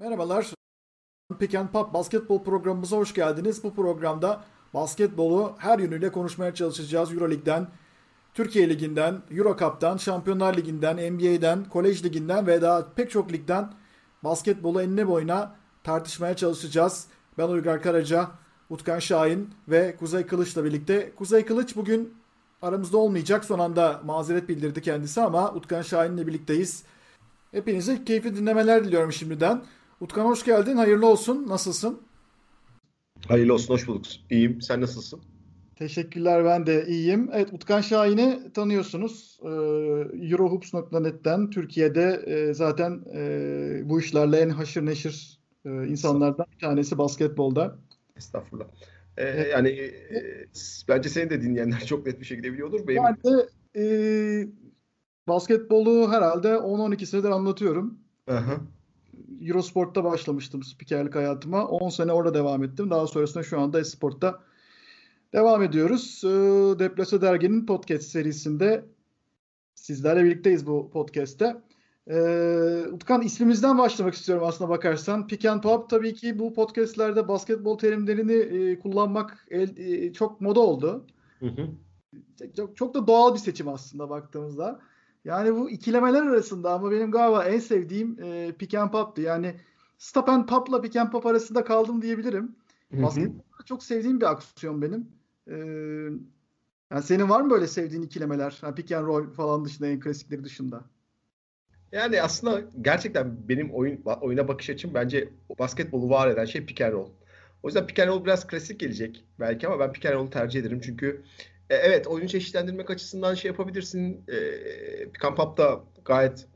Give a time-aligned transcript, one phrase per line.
[0.00, 0.46] Merhabalar.
[1.38, 3.64] Pick and Pop basketbol programımıza hoş geldiniz.
[3.64, 7.12] Bu programda basketbolu her yönüyle konuşmaya çalışacağız.
[7.12, 7.68] Euroleague'den,
[8.34, 13.72] Türkiye Ligi'nden, Euro Cup'tan, Şampiyonlar Ligi'nden, NBA'den, Kolej Ligi'nden ve daha pek çok ligden
[14.24, 17.06] basketbolu enine boyuna tartışmaya çalışacağız.
[17.38, 18.30] Ben Uygar Karaca,
[18.70, 21.12] Utkan Şahin ve Kuzey Kılıç'la birlikte.
[21.16, 22.14] Kuzey Kılıç bugün
[22.62, 23.44] aramızda olmayacak.
[23.44, 26.84] Son anda mazeret bildirdi kendisi ama Utkan Şahin'le birlikteyiz.
[27.52, 29.62] Hepinize keyifli dinlemeler diliyorum şimdiden.
[30.00, 30.76] Utkan hoş geldin.
[30.76, 31.48] Hayırlı olsun.
[31.48, 32.02] Nasılsın?
[33.28, 33.74] Hayırlı olsun.
[33.74, 34.06] Hoş bulduk.
[34.30, 34.62] İyiyim.
[34.62, 35.20] Sen nasılsın?
[35.76, 36.44] Teşekkürler.
[36.44, 37.30] Ben de iyiyim.
[37.32, 39.40] Evet Utkan Şahin'i tanıyorsunuz.
[39.42, 39.48] Ee,
[40.30, 47.78] Eurohoops.net'ten Türkiye'de e, zaten e, bu işlerle en haşır neşir e, insanlardan bir tanesi basketbolda.
[48.16, 48.66] Estağfurullah.
[49.16, 49.92] Ee, yani e,
[50.88, 52.88] bence seni de dinleyenler çok net bir şekilde biliyordur.
[52.88, 53.02] Benim...
[53.04, 53.84] Ben de e,
[55.28, 57.98] basketbolu herhalde 10-12 senedir anlatıyorum.
[58.28, 58.60] Aha.
[59.40, 61.66] Eurosport'ta başlamıştım spikerlik hayatıma.
[61.66, 62.90] 10 sene orada devam ettim.
[62.90, 64.40] Daha sonrasında şu anda Esport'ta
[65.32, 66.22] devam ediyoruz.
[66.24, 66.28] Ee,
[66.78, 68.84] Deplase Dergi'nin podcast serisinde
[69.74, 71.56] sizlerle birlikteyiz bu podcast'te.
[72.10, 75.26] Ee, Utkan ismimizden başlamak istiyorum aslına bakarsan.
[75.26, 80.60] Pick and Pop tabii ki bu podcastlerde basketbol terimlerini e, kullanmak el, e, çok moda
[80.60, 81.06] oldu.
[81.40, 81.68] Hı hı.
[82.56, 84.80] Çok, çok da doğal bir seçim aslında baktığımızda.
[85.24, 89.22] Yani bu ikilemeler arasında ama benim galiba en sevdiğim e, pick and pop'tu.
[89.22, 89.54] Yani
[89.98, 92.56] stop and pop'la pick and pop arasında kaldım diyebilirim.
[92.92, 95.08] Basketbolda çok sevdiğim bir aksiyon benim.
[95.48, 95.56] Ee,
[96.90, 98.58] yani senin var mı böyle sevdiğin ikilemeler?
[98.62, 100.84] Yani pick and roll falan dışında en klasikleri dışında.
[101.92, 106.92] Yani aslında gerçekten benim oyun oyuna bakış açım bence basketbolu var eden şey pick and
[106.92, 107.08] roll.
[107.62, 110.60] O yüzden pick and roll biraz klasik gelecek belki ama ben pick and roll'u tercih
[110.60, 111.22] ederim çünkü
[111.70, 114.24] e, evet oyunu çeşitlendirmek açısından şey yapabilirsin.
[114.28, 114.38] E,
[115.04, 116.46] pick and pop da gayet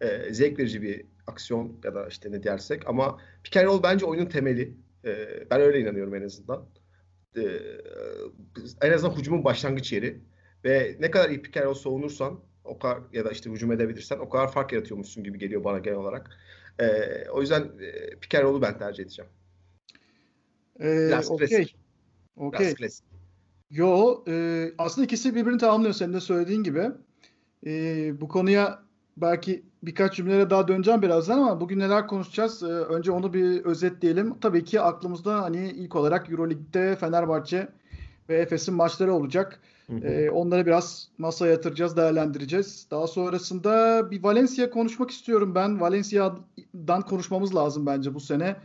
[0.00, 4.06] e, zevk verici bir aksiyon ya da işte ne dersek ama pick and roll bence
[4.06, 4.74] oyunun temeli.
[5.04, 6.66] E, ben öyle inanıyorum en azından.
[7.36, 7.42] E,
[8.82, 10.20] en azından hücumun başlangıç yeri
[10.64, 14.18] ve ne kadar iyi pick and roll savunursan o kadar ya da işte hücum edebilirsen
[14.18, 16.30] o kadar fark yaratıyormuşsun gibi geliyor bana genel olarak.
[16.78, 16.86] E,
[17.30, 19.30] o yüzden e, pick and ben tercih edeceğim.
[20.80, 21.48] Ee, Biraz okay.
[21.48, 21.76] klasik.
[22.36, 22.60] Okay.
[22.60, 23.11] Biraz klasik.
[23.72, 26.90] Yo, e, aslında ikisi birbirini tamamlıyor senin de söylediğin gibi.
[27.66, 27.70] E,
[28.20, 28.82] bu konuya
[29.16, 32.62] belki birkaç cümlelere daha döneceğim birazdan ama bugün neler konuşacağız?
[32.62, 34.38] E, önce onu bir özetleyelim.
[34.40, 37.68] Tabii ki aklımızda hani ilk olarak EuroLeague'de Fenerbahçe
[38.28, 39.60] ve Efes'in maçları olacak.
[40.02, 42.86] E, onları biraz masaya yatıracağız, değerlendireceğiz.
[42.90, 45.80] Daha sonrasında bir Valencia konuşmak istiyorum ben.
[45.80, 48.56] Valencia'dan konuşmamız lazım bence bu sene.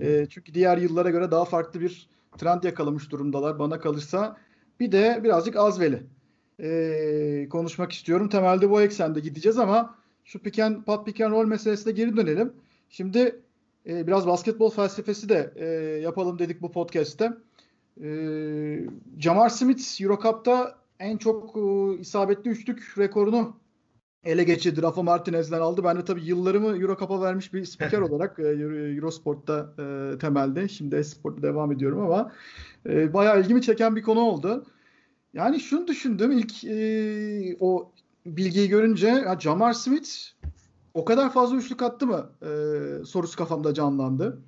[0.00, 2.08] E, çünkü diğer yıllara göre daha farklı bir
[2.38, 4.36] trend yakalamış durumdalar bana kalırsa.
[4.82, 6.02] Bir de birazcık Azveli
[6.60, 8.28] e, konuşmak istiyorum.
[8.28, 9.94] Temelde bu eksende gideceğiz ama
[10.24, 10.38] şu
[10.86, 12.52] pop pick and roll meselesine geri dönelim.
[12.88, 13.40] Şimdi
[13.86, 15.66] e, biraz basketbol felsefesi de e,
[16.00, 17.32] yapalım dedik bu podcast'te.
[18.02, 18.08] E,
[19.18, 23.56] Jamar Smith Eurocup'ta en çok e, isabetli üçlük rekorunu
[24.24, 24.82] ele geçirdi.
[24.82, 25.84] Rafa Martinez'den aldı.
[25.84, 28.42] Ben de tabii yıllarımı Eurocup'a vermiş bir spiker olarak e,
[28.96, 30.68] Eurosport'ta e, temelde.
[30.68, 32.32] Şimdi Esport'ta devam ediyorum ama
[32.88, 34.66] e, bayağı ilgimi çeken bir konu oldu.
[35.34, 37.92] Yani şunu düşündüm ilk e, o
[38.26, 40.10] bilgiyi görünce ya Jamar Smith
[40.94, 42.48] o kadar fazla üçlük attı mı e,
[43.04, 44.42] sorusu kafamda canlandı.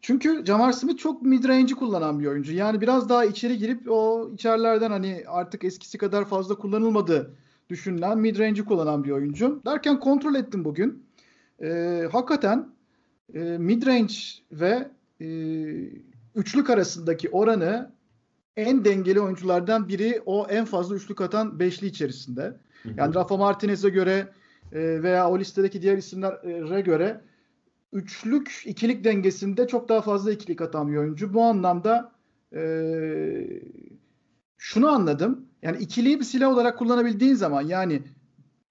[0.00, 2.52] Çünkü Jamar Smith çok mid-range'i kullanan bir oyuncu.
[2.52, 7.34] Yani biraz daha içeri girip o içerilerden hani artık eskisi kadar fazla kullanılmadı
[7.68, 9.62] düşünülen mid-range'i kullanan bir oyuncu.
[9.66, 11.04] Derken kontrol ettim bugün.
[11.62, 11.68] E,
[12.12, 12.68] hakikaten
[13.34, 14.88] e, mid-range ve
[15.20, 15.26] e,
[16.34, 17.92] üçlük arasındaki oranı
[18.56, 22.56] en dengeli oyunculardan biri o en fazla üçlük atan beşli içerisinde.
[22.96, 24.28] Yani Rafa Martinez'e göre
[24.72, 27.20] e, veya o listedeki diğer isimlere göre
[27.92, 31.34] üçlük ikilik dengesinde çok daha fazla ikilik atan bir oyuncu.
[31.34, 32.12] Bu anlamda
[32.54, 32.62] e,
[34.58, 35.46] şunu anladım.
[35.62, 38.02] Yani ikiliyi bir silah olarak kullanabildiğin zaman yani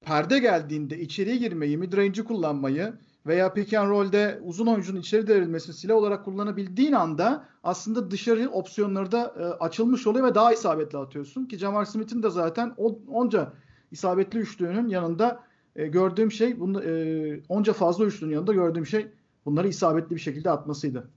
[0.02, 2.94] perde geldiğinde içeriye girmeyi, midrange'i kullanmayı
[3.26, 9.12] veya pick and roll'de uzun oyuncunun içeri devrilmesini silah olarak kullanabildiğin anda aslında dışarı opsiyonları
[9.12, 11.46] da e, açılmış oluyor ve daha isabetli atıyorsun.
[11.46, 12.76] Ki Jamar Smith'in de zaten
[13.08, 13.54] onca
[13.92, 15.44] isabetli üçlüğünün yanında
[15.76, 19.08] e, gördüğüm şey bunu, e, onca fazla üçlünün yanında gördüğüm şey
[19.46, 21.10] bunları isabetli bir şekilde atmasıydı.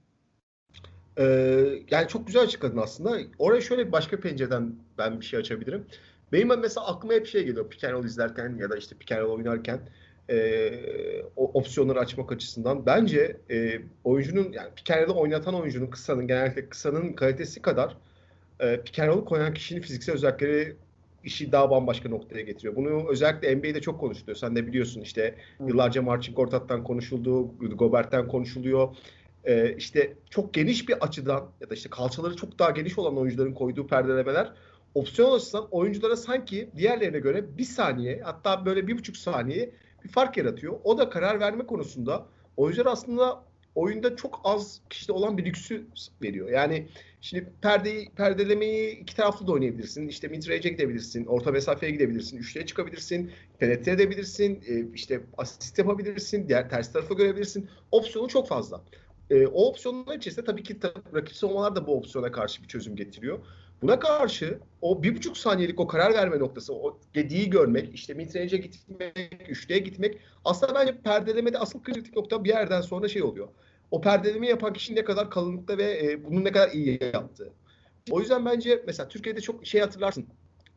[1.19, 3.17] Ee, yani çok güzel açıkladın aslında.
[3.39, 5.85] Oraya şöyle başka pencereden ben bir şey açabilirim.
[6.31, 9.21] Benim mesela aklıma hep şey geliyor pick and roll izlerken ya da işte pick and
[9.21, 9.79] roll oynarken
[10.29, 10.71] e,
[11.35, 17.97] opsiyonları açmak açısından bence e, oyuncunun yani roll'u oynatan oyuncunun kısanın genellikle kısanın kalitesi kadar
[18.59, 18.77] e,
[19.07, 20.75] roll'u koyan kişinin fiziksel özellikleri
[21.23, 22.75] işi daha bambaşka noktaya getiriyor.
[22.75, 24.37] Bunu özellikle NBA'de çok konuşuluyor.
[24.37, 25.35] Sen de biliyorsun işte
[25.67, 28.95] yıllarca Marcin Gortat'tan konuşuldu, Gobert'ten konuşuluyor.
[29.45, 33.53] Ee, işte çok geniş bir açıdan ya da işte kalçaları çok daha geniş olan oyuncuların
[33.53, 34.53] koyduğu perdelemeler
[34.95, 39.71] opsiyon açısından oyunculara sanki diğerlerine göre bir saniye hatta böyle bir buçuk saniye
[40.03, 40.79] bir fark yaratıyor.
[40.83, 42.25] O da karar verme konusunda
[42.57, 43.43] oyuncular aslında
[43.77, 45.87] oyunda çok az kişide olan bir lüksü
[46.21, 46.49] veriyor.
[46.49, 46.87] Yani
[47.21, 50.07] şimdi perdeyi perdelemeyi iki taraflı da oynayabilirsin.
[50.07, 56.47] İşte mid range'e gidebilirsin, orta mesafeye gidebilirsin, üçlüye çıkabilirsin, penetre edebilirsin, e, işte asist yapabilirsin,
[56.47, 57.69] diğer ters tarafa görebilirsin.
[57.91, 58.81] Opsiyonu çok fazla.
[59.29, 60.77] E, o opsiyonlar içerisinde tabii ki
[61.13, 63.39] rakip savunmalar da bu opsiyona karşı bir çözüm getiriyor.
[63.81, 68.57] Buna karşı o bir buçuk saniyelik o karar verme noktası, o dediği görmek, işte midrange'e
[68.57, 73.47] gitmek, üçlüye gitmek aslında bence perdelemede asıl kritik nokta bir yerden sonra şey oluyor.
[73.91, 77.53] O perdeleme yapan kişi ne kadar kalınlıkta ve e, bunu ne kadar iyi yaptı.
[78.11, 80.25] O yüzden bence mesela Türkiye'de çok şey hatırlarsın.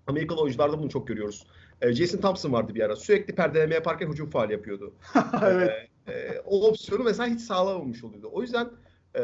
[0.06, 1.46] Amerikalı oyuncularda bunu çok görüyoruz.
[1.82, 2.96] E, Jason Thompson vardı bir ara.
[2.96, 4.94] Sürekli perdeleme yaparken hücum faal yapıyordu.
[5.42, 5.70] evet.
[6.06, 8.30] E, e, o opsiyonu mesela hiç sağlamamış oluyordu.
[8.32, 8.70] O yüzden
[9.16, 9.20] e,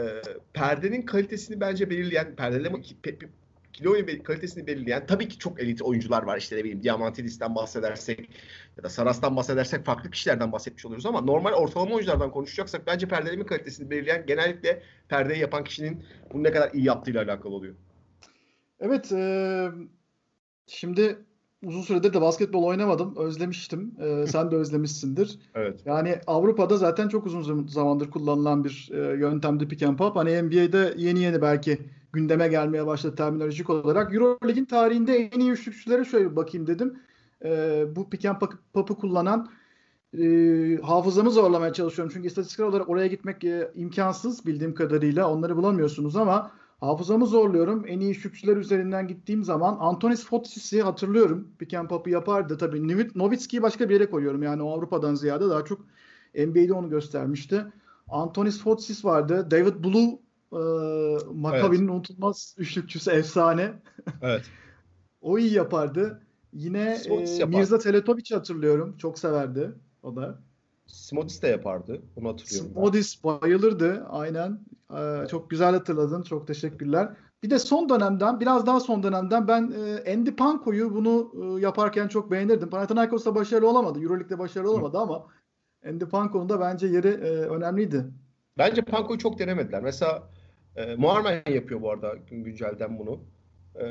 [0.52, 3.28] perdenin kalitesini bence belirleyen perdeleme pe, pe,
[3.76, 6.38] kilo kalitesini belirleyen tabii ki çok elit oyuncular var.
[6.38, 8.28] İşte ne bileyim Diamantidis'ten bahsedersek
[8.76, 13.46] ya da Saras'tan bahsedersek farklı kişilerden bahsetmiş oluyoruz ama normal ortalama oyunculardan konuşacaksak bence perdeleme
[13.46, 17.74] kalitesini belirleyen genellikle perdeyi yapan kişinin bunu ne kadar iyi yaptığıyla alakalı oluyor.
[18.80, 19.12] Evet.
[19.12, 19.68] E,
[20.66, 21.18] şimdi
[21.64, 23.16] uzun süredir de basketbol oynamadım.
[23.16, 23.94] Özlemiştim.
[24.00, 25.38] Ee, sen de özlemişsindir.
[25.54, 25.80] evet.
[25.86, 30.16] Yani Avrupa'da zaten çok uzun zamandır kullanılan bir e, yöntemdi pick and pop.
[30.16, 31.78] Hani NBA'de yeni yeni belki
[32.16, 34.14] gündeme gelmeye başladı terminolojik olarak.
[34.14, 36.98] Euroleague'in tarihinde en iyi üçlükçülere şöyle bakayım dedim.
[37.44, 38.36] E, bu pick and
[38.72, 39.48] pop'u kullanan
[40.18, 40.24] e,
[40.82, 42.12] hafızamı zorlamaya çalışıyorum.
[42.14, 45.30] Çünkü istatistiksel olarak oraya gitmek e, imkansız bildiğim kadarıyla.
[45.32, 47.84] Onları bulamıyorsunuz ama hafızamı zorluyorum.
[47.88, 51.48] En iyi üçlükçüler üzerinden gittiğim zaman Antonis Fotis'i hatırlıyorum.
[51.58, 52.58] Pick and pop'u yapardı.
[52.58, 54.42] Tabii Novitski'yi başka bir yere koyuyorum.
[54.42, 55.80] Yani o Avrupa'dan ziyade daha çok
[56.34, 57.64] NBA'de onu göstermişti.
[58.08, 59.48] Antonis Fotis vardı.
[59.50, 60.18] David Blue
[60.52, 60.58] e,
[61.34, 61.90] Maccabi'nin evet.
[61.90, 63.72] unutulmaz üçlükçüsü efsane.
[64.22, 64.42] Evet.
[65.20, 66.22] o iyi yapardı.
[66.52, 66.98] Yine
[67.40, 68.96] e, Mirza Teletovic hatırlıyorum.
[68.98, 69.72] Çok severdi
[70.02, 70.38] o da.
[70.86, 72.02] Simodis de yapardı.
[72.16, 72.70] Onu hatırlıyorum.
[72.72, 73.40] Simodis ben.
[73.40, 74.06] bayılırdı.
[74.08, 74.60] Aynen.
[74.96, 76.22] Ee, çok güzel hatırladın.
[76.22, 77.08] Çok teşekkürler.
[77.42, 82.08] Bir de son dönemden, biraz daha son dönemden ben e, Andy Panko'yu bunu e, yaparken
[82.08, 82.70] çok beğenirdim.
[82.70, 84.00] Panathinaikos'ta başarılı olamadı.
[84.00, 85.00] Euroleague'de başarılı olamadı Hı.
[85.00, 85.26] ama
[85.88, 88.06] Andy Panko'nun da bence yeri e, önemliydi.
[88.58, 89.82] Bence Panko'yu çok denemediler.
[89.82, 90.28] Mesela
[90.76, 93.20] e, Muharmen yapıyor bu arada güncelden bunu.
[93.74, 93.84] E,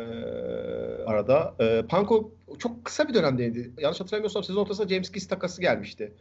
[1.05, 1.55] arada.
[1.59, 3.71] E, Panko çok kısa bir dönemdeydi.
[3.77, 6.13] Yanlış hatırlamıyorsam sezon ortasında James Kiss takası gelmişti.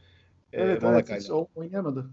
[0.53, 2.07] E, evet, evet hiç oynayamadı.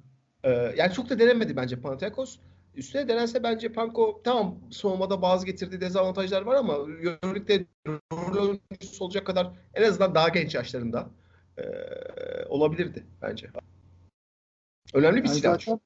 [0.44, 2.40] E, yani çok da denemedi bence Panathinaikos.
[2.76, 7.66] Üstüne denense bence Panko tamam savunmada bazı getirdiği dezavantajlar var ama Euroleague'de
[8.14, 11.10] rol oyuncusu olacak kadar en azından daha genç yaşlarında
[11.58, 11.64] e,
[12.50, 13.48] olabilirdi bence.
[14.94, 15.60] Önemli bir yani silah.
[15.60, 15.80] Zaten,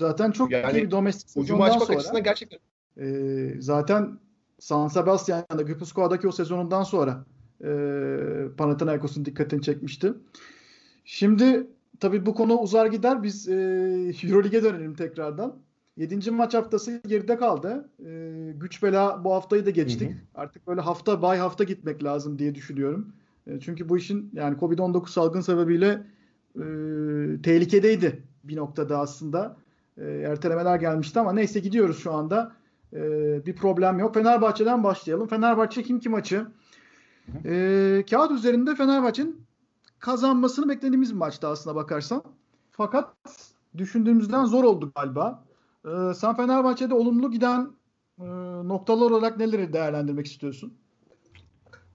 [0.00, 1.98] Zaten çok yani, iyi bir domestik sezondan sonra.
[1.98, 2.58] açısından gerçekten.
[3.00, 4.18] E, zaten
[4.58, 7.24] San Sebastian'da Gipuzkoa'daki o sezonundan sonra
[7.64, 7.68] e,
[8.56, 10.12] Panathinaikos'un dikkatini çekmişti.
[11.04, 11.66] Şimdi
[12.00, 13.22] tabii bu konu uzar gider.
[13.22, 13.54] Biz e,
[14.22, 15.56] Euroleague'e dönelim tekrardan.
[15.96, 16.30] 7.
[16.30, 17.88] maç haftası geride kaldı.
[18.06, 20.10] E, güç bela bu haftayı da geçtik.
[20.10, 20.18] Hı hı.
[20.34, 23.12] Artık böyle hafta bay hafta gitmek lazım diye düşünüyorum.
[23.46, 26.06] E, çünkü bu işin yani Covid-19 salgın sebebiyle
[26.56, 26.62] e,
[27.42, 29.56] tehlikedeydi bir noktada aslında
[29.98, 32.52] e, ertelemeler gelmişti ama neyse gidiyoruz şu anda.
[32.92, 33.00] E,
[33.46, 34.14] bir problem yok.
[34.14, 35.28] Fenerbahçe'den başlayalım.
[35.28, 36.46] Fenerbahçe kim ki maçı?
[37.44, 39.46] E, kağıt üzerinde Fenerbahçe'nin
[39.98, 42.22] kazanmasını beklediğimiz bir maçtı aslında bakarsan.
[42.70, 43.14] Fakat
[43.76, 45.44] düşündüğümüzden zor oldu galiba.
[45.84, 47.70] E, sen Fenerbahçe'de olumlu giden
[48.18, 48.24] e,
[48.68, 50.74] noktalar olarak neleri değerlendirmek istiyorsun?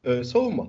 [0.04, 0.68] Ee, savunma.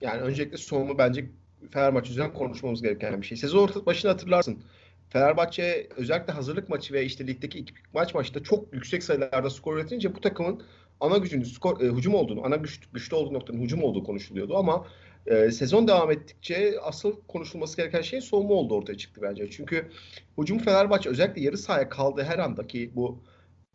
[0.00, 1.30] Yani öncelikle savunma bence
[1.70, 3.36] Fenerbahçe üzerinden konuşmamız gereken bir şey.
[3.36, 4.62] Sezon başını hatırlarsın.
[5.10, 10.14] Fenerbahçe özellikle hazırlık maçı ve işte ligdeki iki maç maçta çok yüksek sayılarda skor üretince
[10.14, 10.62] bu takımın
[11.00, 14.86] ana gücünün skor, e, hücum olduğunu, ana güç, güçlü olduğu noktanın hücum olduğu konuşuluyordu ama
[15.26, 19.50] e, sezon devam ettikçe asıl konuşulması gereken şey soğuma oldu ortaya çıktı bence.
[19.50, 19.90] Çünkü
[20.38, 23.22] hücum Fenerbahçe özellikle yarı sahaya kaldığı her andaki bu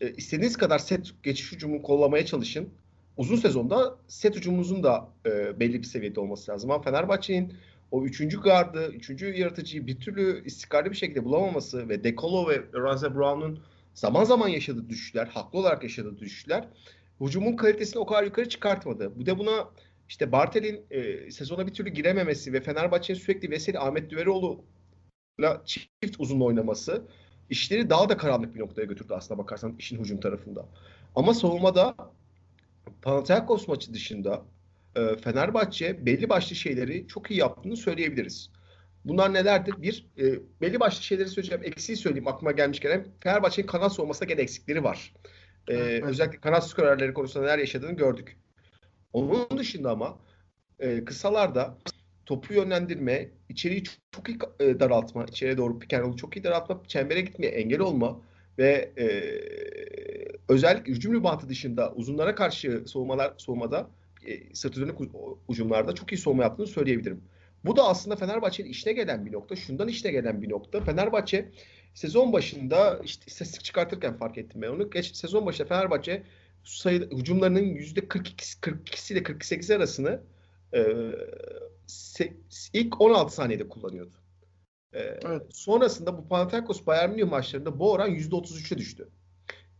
[0.01, 2.69] e, istediğiniz kadar set geçiş hücumu kollamaya çalışın.
[3.17, 6.71] Uzun sezonda set hücumunuzun da e, belli bir seviyede olması lazım.
[6.71, 7.53] Ama Fenerbahçe'nin
[7.91, 13.15] o üçüncü gardı, üçüncü yaratıcıyı bir türlü istikrarlı bir şekilde bulamaması ve Dekolo ve Lorenzo
[13.15, 13.59] Brown'un
[13.93, 16.67] zaman zaman yaşadığı düşüşler, haklı olarak yaşadığı düşüşler
[17.21, 19.19] hücumun kalitesini o kadar yukarı çıkartmadı.
[19.19, 19.69] Bu da buna
[20.09, 26.39] işte Bartel'in e, sezona bir türlü girememesi ve Fenerbahçe'nin sürekli Veseli Ahmet Düveroğlu'la çift uzun
[26.39, 27.03] oynaması
[27.49, 30.65] işleri daha da karanlık bir noktaya götürdü aslında bakarsan işin hücum tarafında.
[31.15, 31.95] Ama savunmada
[33.01, 34.41] Panathinaikos maçı dışında
[34.95, 38.49] e, Fenerbahçe belli başlı şeyleri çok iyi yaptığını söyleyebiliriz.
[39.05, 39.73] Bunlar nelerdir?
[39.81, 41.63] Bir, e, belli başlı şeyleri söyleyeceğim.
[41.63, 43.07] Eksiği söyleyeyim aklıma gelmişken.
[43.23, 45.13] Fenerbahçe'nin kanat savunmasında gene eksikleri var.
[45.67, 46.03] E, evet.
[46.03, 48.37] Özellikle kanat skorerleri konusunda neler yaşadığını gördük.
[49.13, 50.19] Onun dışında ama
[50.79, 51.77] e, kısalarda
[52.25, 57.21] topu yönlendirme, içeriği çok, çok iyi e, daraltma, içeriye doğru piken çok iyi daraltma, çembere
[57.21, 58.21] gitmeye engel olma
[58.57, 59.05] ve e,
[60.49, 63.89] özellikle hücum ribantı dışında uzunlara karşı soğumalar soğumada
[64.25, 64.97] e, sırtı dönük
[65.47, 67.23] ucumlarda çok iyi soğuma yaptığını söyleyebilirim.
[67.65, 69.55] Bu da aslında Fenerbahçe'nin işine gelen bir nokta.
[69.55, 70.81] Şundan işine gelen bir nokta.
[70.81, 71.51] Fenerbahçe
[71.93, 74.89] sezon başında işte istatistik çıkartırken fark ettim ben onu.
[74.89, 76.23] Geç sezon başında Fenerbahçe
[76.63, 80.21] sayı hücumlarının %42 42 ile 48 arasını
[80.73, 80.85] e,
[81.87, 82.33] se,
[82.73, 84.15] ilk 16 saniyede kullanıyordu.
[84.93, 85.41] E, evet.
[85.49, 89.09] Sonrasında bu Panathinaikos Bayern Münih maçlarında bu oran %33'e düştü.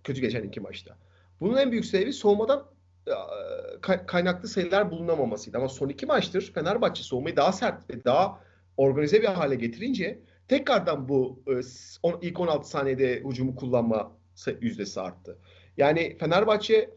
[0.03, 0.97] Kötü geçen iki maçta.
[1.39, 2.65] Bunun en büyük sebebi soğumadan
[4.07, 5.57] kaynaklı sayılar bulunamamasıydı.
[5.57, 8.39] Ama son iki maçtır Fenerbahçe soğumayı daha sert ve daha
[8.77, 11.43] organize bir hale getirince tekrardan bu
[12.21, 14.11] ilk 16 saniyede hücumu kullanma
[14.61, 15.37] yüzdesi arttı.
[15.77, 16.89] Yani Fenerbahçe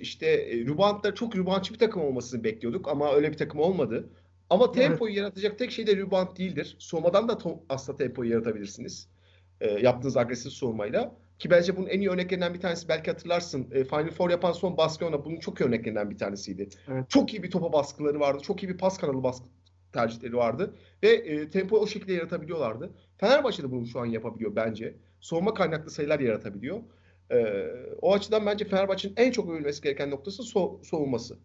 [0.00, 4.10] işte rübantlar çok rübantçı bir takım olmasını bekliyorduk ama öyle bir takım olmadı.
[4.50, 5.18] Ama tempoyu evet.
[5.18, 6.76] yaratacak tek şey de rübant değildir.
[6.78, 7.38] Soğumadan da
[7.68, 9.08] aslında tempoyu yaratabilirsiniz.
[9.82, 11.16] yaptığınız agresif soğumayla.
[11.40, 13.70] Ki bence bunun en iyi örneklerinden bir tanesi belki hatırlarsın.
[13.72, 16.68] E, Final Four yapan son Barcelona bunun çok iyi örneklerinden bir tanesiydi.
[16.88, 17.10] Evet.
[17.10, 18.42] Çok iyi bir topa baskıları vardı.
[18.42, 19.48] Çok iyi bir pas kanalı baskı
[19.92, 20.74] tercihleri vardı.
[21.02, 22.90] Ve e, tempo o şekilde yaratabiliyorlardı.
[23.16, 24.96] Fenerbahçe de bunu şu an yapabiliyor bence.
[25.20, 26.80] Soğuma kaynaklı sayılar yaratabiliyor.
[27.30, 27.66] E,
[28.02, 31.38] o açıdan bence Fenerbahçe'nin en çok övülmesi gereken noktası so- soğuması.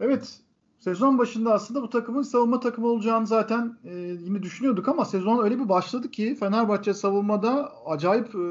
[0.00, 0.40] Evet
[0.80, 5.58] Sezon başında aslında bu takımın savunma takımı olacağını zaten e, yine düşünüyorduk ama sezon öyle
[5.58, 8.44] bir başladı ki Fenerbahçe savunmada acayip e,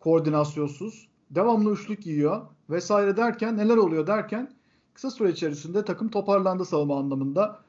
[0.00, 4.52] koordinasyonsuz, devamlı üçlük yiyor vesaire derken neler oluyor derken
[4.94, 7.60] kısa süre içerisinde takım toparlandı savunma anlamında.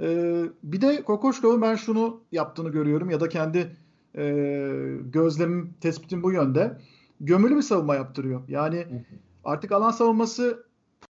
[0.00, 3.76] E, bir de Kokoşkov'un ben şunu yaptığını görüyorum ya da kendi
[4.14, 4.24] e,
[5.12, 6.78] gözlemim, tespitim bu yönde.
[7.20, 8.40] Gömülü bir savunma yaptırıyor.
[8.48, 9.04] Yani
[9.44, 10.67] artık alan savunması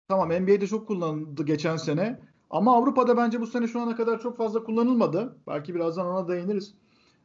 [0.07, 2.19] Tamam NBA'de çok kullanıldı geçen sene.
[2.50, 5.35] Ama Avrupa'da bence bu sene şu ana kadar çok fazla kullanılmadı.
[5.47, 6.74] Belki birazdan ona değiniriz.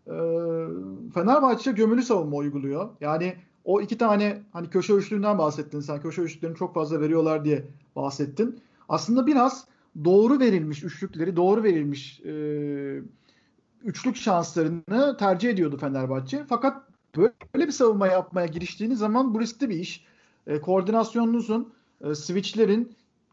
[0.06, 0.10] Ee,
[1.14, 2.88] Fenerbahçe gömülü savunma uyguluyor.
[3.00, 6.02] Yani o iki tane hani köşe üçlüğünden bahsettin sen.
[6.02, 7.64] Köşe üçlüklerini çok fazla veriyorlar diye
[7.96, 8.60] bahsettin.
[8.88, 9.64] Aslında biraz
[10.04, 12.32] doğru verilmiş üçlükleri, doğru verilmiş e,
[13.84, 16.44] üçlük şanslarını tercih ediyordu Fenerbahçe.
[16.48, 16.82] Fakat
[17.16, 20.04] böyle bir savunma yapmaya giriştiğiniz zaman bu riskli bir iş.
[20.46, 21.72] E, koordinasyonunuzun
[22.04, 22.92] e, switchlerin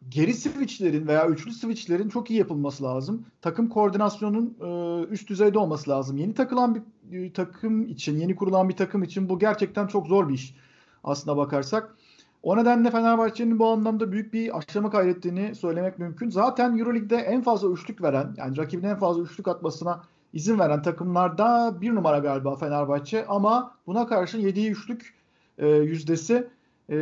[0.10, 3.26] geri switchlerin veya üçlü switchlerin çok iyi yapılması lazım.
[3.42, 6.18] Takım koordinasyonun e, üst düzeyde olması lazım.
[6.18, 10.30] Yeni takılan bir e, takım için, yeni kurulan bir takım için bu gerçekten çok zor
[10.30, 10.56] bir iş
[11.04, 11.96] aslına bakarsak.
[12.44, 16.30] O nedenle Fenerbahçe'nin bu anlamda büyük bir aşama kaydettiğini söylemek mümkün.
[16.30, 21.78] Zaten EuroLeague'de en fazla üçlük veren, yani rakibin en fazla üçlük atmasına izin veren takımlarda
[21.82, 25.14] bir numara galiba Fenerbahçe ama buna karşın yediği üçlük
[25.58, 26.48] e, yüzdesi
[26.90, 26.98] e,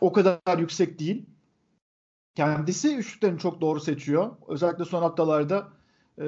[0.00, 1.26] o kadar yüksek değil.
[2.34, 4.30] Kendisi üçlüklerini çok doğru seçiyor.
[4.48, 5.68] Özellikle son haftalarda
[6.18, 6.24] e,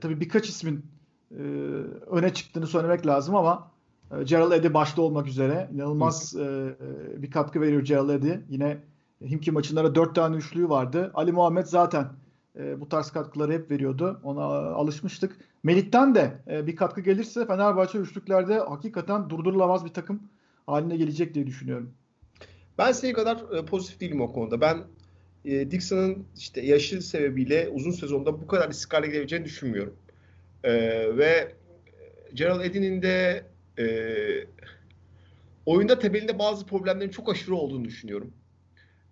[0.00, 0.86] tabii birkaç ismin
[1.30, 1.42] e,
[2.06, 3.70] öne çıktığını söylemek lazım ama
[4.10, 8.32] e, Gerald Eddy başta olmak üzere inanılmaz e, e, bir katkı veriyor Gerald Eddy.
[8.48, 8.78] Yine
[9.22, 11.10] Himki maçınlara dört tane üçlüğü vardı.
[11.14, 12.06] Ali Muhammed zaten
[12.58, 14.20] e, bu tarz katkıları hep veriyordu.
[14.22, 15.36] Ona alışmıştık.
[15.62, 20.22] Melik'ten de e, bir katkı gelirse Fenerbahçe üçlüklerde hakikaten durdurulamaz bir takım
[20.66, 21.94] haline gelecek diye düşünüyorum.
[22.78, 24.60] Ben senin kadar e, pozitif değilim o konuda.
[24.60, 24.84] Ben
[25.44, 29.96] e, Dixon'ın işte yaşı sebebiyle uzun sezonda bu kadar istikrarlı gidebileceğini düşünmüyorum.
[30.64, 30.72] E,
[31.16, 31.54] ve
[32.34, 33.44] Gerald Eddy'nin de
[33.78, 33.86] e,
[35.66, 38.32] oyunda temelinde bazı problemlerin çok aşırı olduğunu düşünüyorum.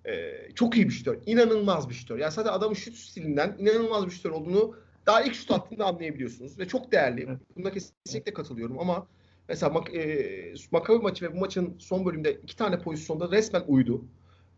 [0.05, 1.19] E, çok iyi bir şutör.
[1.27, 2.19] İnanılmaz bir şutör.
[2.19, 4.77] Yani sadece adamın şut stilinden inanılmaz bir şutör olduğunu
[5.07, 6.59] daha ilk şut attığında anlayabiliyorsunuz.
[6.59, 7.29] Ve çok değerli.
[7.57, 9.07] Buna kesinlikle katılıyorum ama
[9.53, 14.05] Mesela Mak e, Makabi maçı ve bu maçın son bölümde iki tane pozisyonda resmen uydu.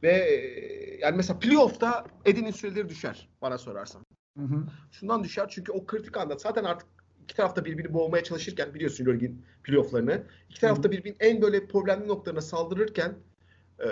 [0.03, 4.03] Ve e, yani mesela playoff'ta Edin'in süreleri düşer bana sorarsan.
[4.39, 4.67] Hı hı.
[4.91, 6.89] Şundan düşer çünkü o kritik anda zaten artık
[7.25, 10.23] iki tarafta birbirini boğmaya çalışırken biliyorsun Euroleague'in playoff'larını.
[10.51, 13.15] İki tarafta birbirinin en böyle problemli noktalarına saldırırken
[13.79, 13.89] e,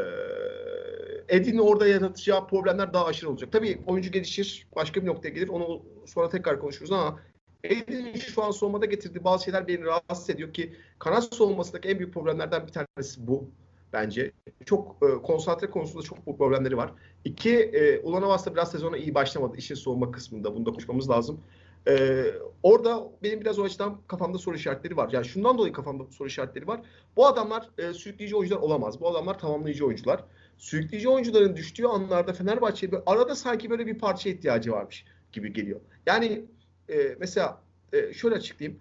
[1.28, 3.52] Edin'in orada yaratacağı problemler daha aşırı olacak.
[3.52, 5.48] Tabii oyuncu gelişir, başka bir noktaya gelir.
[5.48, 7.20] Onu sonra tekrar konuşuruz ama
[7.64, 12.14] Edin'in şu an soğumada getirdiği bazı şeyler beni rahatsız ediyor ki kanat soğumasındaki en büyük
[12.14, 13.50] problemlerden bir tanesi bu
[13.92, 14.32] bence.
[14.64, 16.92] Çok e, konsantre konusunda çok bu problemleri var.
[17.24, 20.54] İki, e, Ulan Havas biraz sezona iyi başlamadı işin soğuma kısmında.
[20.54, 21.40] Bunu da konuşmamız lazım.
[21.88, 22.24] Ee,
[22.62, 25.10] orada benim biraz o açıdan kafamda soru işaretleri var.
[25.12, 26.80] Yani şundan dolayı kafamda soru işaretleri var.
[27.16, 29.00] Bu adamlar e, sürükleyici oyuncular olamaz.
[29.00, 30.24] Bu adamlar tamamlayıcı oyuncular.
[30.58, 35.80] Sürükleyici oyuncuların düştüğü anlarda Fenerbahçe'ye arada sanki böyle bir parça ihtiyacı varmış gibi geliyor.
[36.06, 36.44] Yani
[36.92, 37.60] e, mesela
[37.92, 38.80] e, şöyle açıklayayım.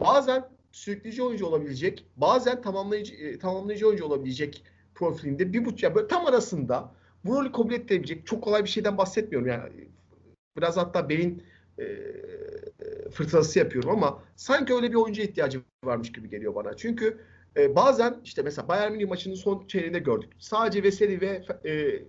[0.00, 4.64] Bazen sürükleyici oyuncu olabilecek, bazen tamamlayıcı e, tamamlayıcı oyuncu olabilecek
[4.94, 8.98] profilinde bir buçuk ya böyle tam arasında bu rolü kabul edebilecek çok kolay bir şeyden
[8.98, 9.88] bahsetmiyorum yani.
[10.56, 11.42] Biraz hatta beyin
[11.78, 11.84] e,
[13.10, 16.76] fırtınası yapıyorum ama sanki öyle bir oyuncu ihtiyacı varmış gibi geliyor bana.
[16.76, 17.18] Çünkü
[17.56, 20.32] e, bazen işte mesela Bayern Münih maçının son çeyreğinde gördük.
[20.38, 22.02] Sadece Veseli ve e,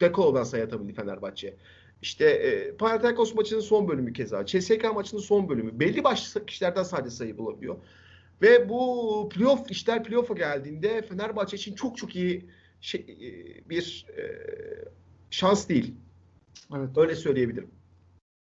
[0.00, 1.56] Dekolo'dan sayı atabildi Fenerbahçe.
[2.02, 4.46] İşte e, Panathinaikos maçının son bölümü keza.
[4.46, 5.80] CSK maçının son bölümü.
[5.80, 7.76] Belli başlı kişilerden sadece sayı bulabiliyor.
[8.42, 12.46] Ve bu playoff işler playoff'a geldiğinde Fenerbahçe için çok çok iyi
[12.80, 14.22] şey, e, bir e,
[15.30, 15.94] şans değil.
[16.76, 16.98] Evet.
[16.98, 17.70] Öyle söyleyebilirim.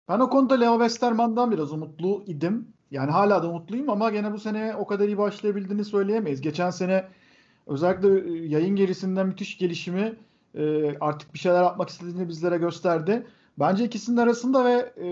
[0.10, 2.67] Ben o konuda Leo Westerman'dan biraz umutlu idim.
[2.91, 6.41] Yani hala da umutluyum ama gene bu sene o kadar iyi başlayabildiğini söyleyemeyiz.
[6.41, 7.05] Geçen sene
[7.67, 10.15] özellikle e, yayın gerisinden müthiş gelişimi
[10.55, 13.25] e, artık bir şeyler yapmak istediğini bizlere gösterdi.
[13.60, 15.07] Bence ikisinin arasında ve e,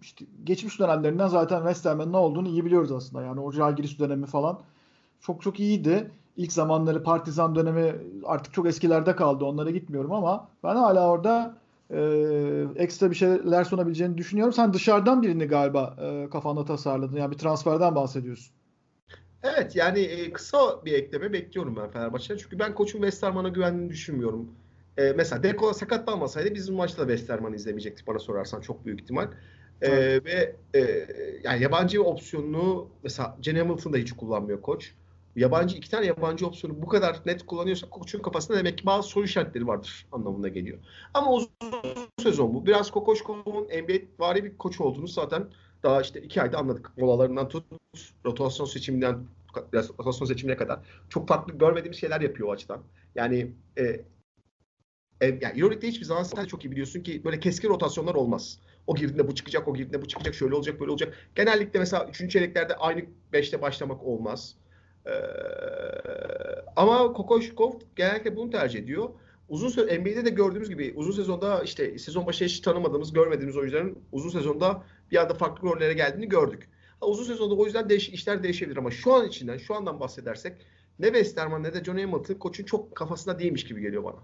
[0.00, 3.22] işte geçmiş dönemlerinden zaten Westerman'ın ne olduğunu iyi biliyoruz aslında.
[3.24, 4.60] Yani o Jalgiris dönemi falan
[5.20, 6.10] çok çok iyiydi.
[6.36, 7.94] İlk zamanları Partizan dönemi
[8.24, 9.44] artık çok eskilerde kaldı.
[9.44, 11.56] Onlara gitmiyorum ama ben hala orada
[11.90, 12.00] e,
[12.76, 14.52] ekstra bir şeyler sunabileceğini düşünüyorum.
[14.52, 17.16] Sen dışarıdan birini galiba e, kafanda tasarladın.
[17.16, 18.52] Yani bir transferden bahsediyorsun.
[19.42, 22.38] Evet yani e, kısa bir ekleme bekliyorum ben Fenerbahçe'den.
[22.38, 24.48] Çünkü ben koçun Westerman'a güvendiğini düşünmüyorum.
[24.98, 29.28] E, mesela Dekola sakatlanmasaydı biz bu maçta da Westerman'ı izlemeyecektik bana sorarsan çok büyük ihtimal.
[29.82, 29.90] E,
[30.24, 31.06] ve e,
[31.44, 34.92] yani yabancı opsiyonunu mesela Jen Hamilton da hiç kullanmıyor koç.
[35.36, 39.24] Yabancı iki tane yabancı opsiyonu bu kadar net kullanıyorsa koçun kafasında demek ki bazı soru
[39.24, 40.78] işaretleri vardır anlamına geliyor.
[41.14, 41.50] Ama uzun
[42.22, 42.66] sezon bu.
[42.66, 45.46] Biraz Kokoşkov'un NBA vari bir koç olduğunu zaten
[45.82, 46.92] daha işte iki ayda anladık.
[46.96, 47.64] Molalarından tut,
[48.24, 49.26] rotasyon seçiminden
[49.74, 52.80] rotasyon seçimine kadar çok farklı görmediğimiz şeyler yapıyor o açıdan.
[53.14, 54.00] Yani e,
[55.20, 58.58] e, yani Euroleague'de hiçbir zaman sen çok iyi biliyorsun ki böyle keskin rotasyonlar olmaz.
[58.86, 61.14] O girdiğinde bu çıkacak, o girdiğinde bu çıkacak, şöyle olacak, böyle olacak.
[61.34, 62.30] Genellikle mesela 3.
[62.30, 64.54] çeyreklerde aynı 5'te başlamak olmaz.
[65.06, 65.10] Ee,
[66.76, 69.08] ama Kokoşkov genellikle bunu tercih ediyor.
[69.48, 73.98] Uzun süre NBA'de de gördüğümüz gibi uzun sezonda işte sezon başı hiç tanımadığımız, görmediğimiz oyuncuların
[74.12, 76.68] uzun sezonda bir anda farklı rollere geldiğini gördük.
[77.00, 80.56] Ha, uzun sezonda o yüzden değiş, işler değişebilir ama şu an içinden, şu andan bahsedersek
[80.98, 84.16] ne Westerman ne de John Hamilton koçun çok kafasında değilmiş gibi geliyor bana.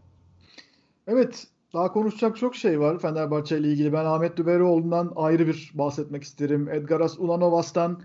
[1.07, 1.47] Evet.
[1.75, 3.93] Daha konuşacak çok şey var Fenerbahçe ile ilgili.
[3.93, 6.69] Ben Ahmet Düberioğlu'ndan ayrı bir bahsetmek isterim.
[6.69, 8.03] Edgaras Ulanovas'tan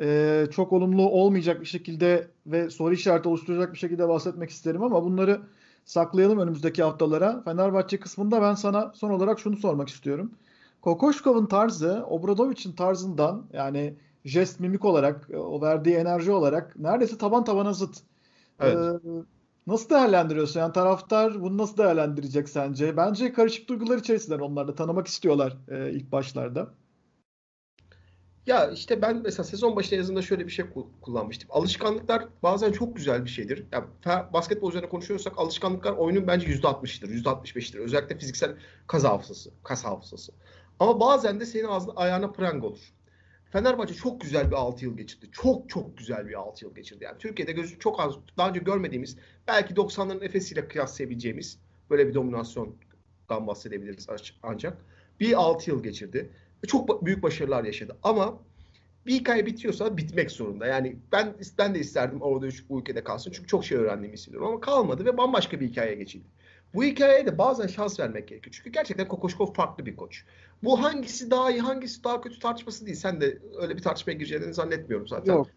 [0.00, 5.04] e, çok olumlu olmayacak bir şekilde ve soru işareti oluşturacak bir şekilde bahsetmek isterim ama
[5.04, 5.40] bunları
[5.84, 7.42] saklayalım önümüzdeki haftalara.
[7.42, 10.30] Fenerbahçe kısmında ben sana son olarak şunu sormak istiyorum.
[10.82, 17.72] Kokoşkov'un tarzı Obradovic'in tarzından yani jest mimik olarak o verdiği enerji olarak neredeyse taban tabana
[17.72, 17.96] zıt.
[18.60, 18.76] Evet.
[18.76, 19.33] Ee,
[19.66, 20.60] Nasıl değerlendiriyorsun?
[20.60, 22.96] Yani taraftar bunu nasıl değerlendirecek sence?
[22.96, 26.74] Bence karışık duygular içerisinden onlar da tanımak istiyorlar e, ilk başlarda.
[28.46, 30.66] Ya işte ben mesela sezon başında yazında şöyle bir şey
[31.02, 31.48] kullanmıştım.
[31.52, 33.66] Alışkanlıklar bazen çok güzel bir şeydir.
[33.72, 33.88] Ya
[34.32, 37.78] basketbol üzerine konuşuyorsak alışkanlıklar oyunun bence %60'dır, %65'tir.
[37.78, 40.32] Özellikle fiziksel kas hafızası, kas hafızası.
[40.80, 42.92] Ama bazen de senin ağzına, ayağına prang olur.
[43.54, 45.26] Fenerbahçe çok güzel bir 6 yıl geçirdi.
[45.32, 47.04] Çok çok güzel bir 6 yıl geçirdi.
[47.04, 49.16] Yani Türkiye'de gözü çok az daha önce görmediğimiz
[49.48, 51.58] belki 90'ların Efes'iyle kıyaslayabileceğimiz
[51.90, 54.06] böyle bir dominasyondan bahsedebiliriz
[54.42, 54.78] ancak.
[55.20, 56.30] Bir 6 yıl geçirdi.
[56.66, 57.96] Çok büyük başarılar yaşadı.
[58.02, 58.38] Ama
[59.06, 60.66] bir hikaye bitiyorsa bitmek zorunda.
[60.66, 63.32] Yani ben ben de isterdim orada üç, bu ülkede kalsın.
[63.34, 64.48] Çünkü çok şey öğrendiğimi hissediyorum.
[64.48, 66.26] Ama kalmadı ve bambaşka bir hikayeye geçildi.
[66.74, 68.54] Bu hikayeye de bazen şans vermek gerekiyor.
[68.56, 70.24] Çünkü gerçekten Kokoşkov farklı bir koç.
[70.62, 72.96] Bu hangisi daha iyi, hangisi daha kötü tartışması değil.
[72.96, 75.32] Sen de öyle bir tartışmaya gireceğini zannetmiyorum zaten.
[75.32, 75.48] Yok.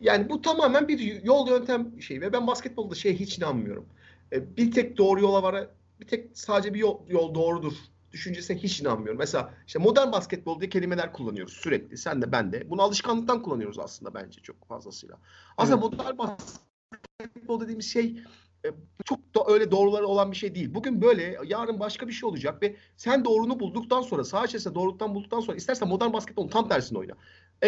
[0.00, 3.86] Yani bu tamamen bir yol yöntem şeyi ve ben basketbolda şeye hiç inanmıyorum.
[4.32, 5.68] E, bir tek doğru yola var,
[6.00, 7.72] bir tek sadece bir yol, yol doğrudur
[8.12, 9.18] düşüncesine hiç inanmıyorum.
[9.18, 11.96] Mesela işte modern basketbol diye kelimeler kullanıyoruz sürekli.
[11.96, 12.70] Sen de ben de.
[12.70, 15.18] Bunu alışkanlıktan kullanıyoruz aslında bence çok fazlasıyla.
[15.56, 15.98] Aslında evet.
[15.98, 18.22] modern basketbol dediğimiz şey
[18.66, 18.68] e,
[19.04, 20.74] çok da öyle doğruları olan bir şey değil.
[20.74, 25.14] Bugün böyle, yarın başka bir şey olacak ve sen doğrunu bulduktan sonra, sağ içerisinde doğruluktan
[25.14, 27.12] bulduktan sonra istersen modern basketbolun tam tersini oyna.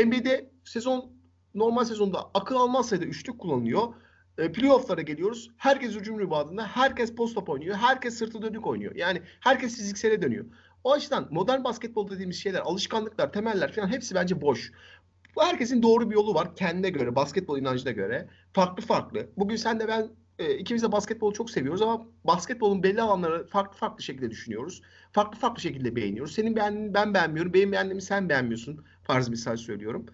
[0.05, 1.18] NBA'de sezon
[1.55, 3.83] normal sezonda akıl almaz sayıda üçlük kullanılıyor.
[4.39, 5.51] E, playoff'lara geliyoruz.
[5.57, 8.95] Herkes hücum ribadında, herkes post oynuyor, herkes sırtı dönük oynuyor.
[8.95, 10.45] Yani herkes fiziksele dönüyor.
[10.85, 14.73] O açıdan modern basketbol dediğimiz şeyler, alışkanlıklar, temeller falan hepsi bence boş.
[15.39, 18.29] Herkesin doğru bir yolu var kendine göre, basketbol inancına göre.
[18.53, 19.27] Farklı farklı.
[19.37, 23.79] Bugün sen de ben e, ikimiz de basketbolu çok seviyoruz ama basketbolun belli alanları farklı
[23.79, 24.83] farklı şekilde düşünüyoruz.
[25.13, 26.35] Farklı farklı şekilde beğeniyoruz.
[26.35, 27.55] Senin beğendiğini ben beğenmiyorum.
[27.55, 28.85] Benim beğendiğimi sen beğenmiyorsun.
[29.03, 30.07] Farz misal söylüyorum.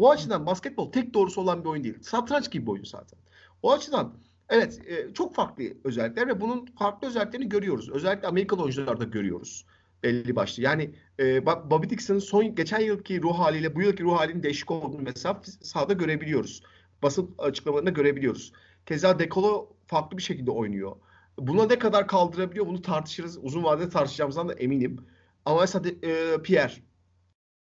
[0.00, 2.02] Bu açıdan basketbol tek doğrusu olan bir oyun değil.
[2.02, 3.18] Satranç gibi bir oyun zaten.
[3.62, 4.14] O açıdan
[4.48, 7.90] evet e, çok farklı özellikler ve bunun farklı özelliklerini görüyoruz.
[7.90, 9.66] Özellikle Amerikalı oyuncularda görüyoruz
[10.02, 10.62] belli başlı.
[10.62, 15.02] Yani e, Bobby Dixon'ın son geçen yılki ruh haliyle bu yılki ruh halinin değişik olduğunu
[15.02, 16.62] mesela sahada görebiliyoruz.
[17.02, 18.52] Basın açıklamalarında görebiliyoruz.
[18.86, 20.96] Keza Dekolo farklı bir şekilde oynuyor.
[21.38, 23.38] Buna ne kadar kaldırabiliyor bunu tartışırız.
[23.42, 25.06] Uzun vadede tartışacağımızdan da eminim.
[25.44, 26.72] Ama mesela e, Pierre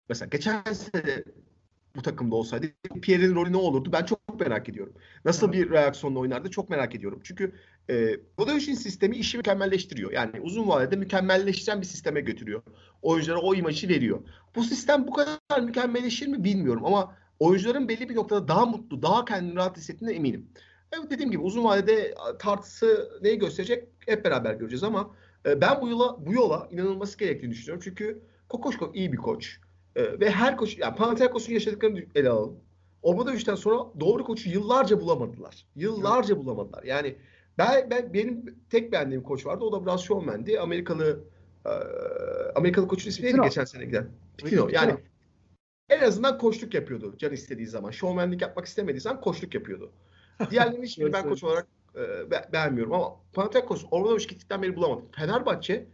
[0.09, 1.25] mesela geçen sene
[1.99, 2.67] bu takımda olsaydı
[3.03, 3.93] Pierre'in rolü ne olurdu?
[3.93, 4.93] Ben çok merak ediyorum.
[5.25, 7.21] Nasıl bir reaksiyonla oynardı çok merak ediyorum.
[7.25, 7.53] Çünkü
[7.91, 10.13] e, Vodovic'in sistemi işi mükemmelleştiriyor.
[10.13, 12.63] Yani uzun vadede mükemmelleştiren bir sisteme götürüyor.
[13.03, 14.21] Oyunculara o imajı veriyor.
[14.57, 19.25] Bu sistem bu kadar mükemmelleşir mi bilmiyorum ama oyuncuların belli bir noktada daha mutlu, daha
[19.25, 20.51] kendini rahat hissettiğine eminim.
[20.93, 25.11] Evet dediğim gibi uzun vadede tartısı neyi gösterecek hep beraber göreceğiz ama
[25.47, 27.83] e, ben bu yola bu yola inanılması gerektiğini düşünüyorum.
[27.85, 29.61] Çünkü Kokoşko iyi bir koç.
[29.99, 32.61] E, ve her koç yani Panathinaikos'un yaşadıklarını ele alalım.
[33.03, 35.67] Obradoviç'ten sonra doğru koçu yıllarca bulamadılar.
[35.77, 36.45] Yıllarca evet.
[36.45, 36.83] bulamadılar.
[36.83, 37.17] Yani
[37.59, 39.65] ben, ben benim tek beğendiğim koç vardı.
[39.65, 40.61] O da biraz showman'di.
[40.61, 41.25] Amerikalı
[41.67, 41.71] e,
[42.55, 44.09] Amerikalı koçun ismi neydi geçen sene giden?
[44.39, 44.69] Pitino.
[44.73, 44.95] Yani
[45.89, 47.91] en azından koçluk yapıyordu can istediği zaman.
[47.91, 49.93] Showmanlik yapmak istemediği zaman koçluk yapıyordu.
[50.51, 55.05] Diğerlerini hiçbiri ben koç olarak e, be- beğenmiyorum ama Panathinaikos Obradoviç gittikten beri bulamadı.
[55.13, 55.87] Fenerbahçe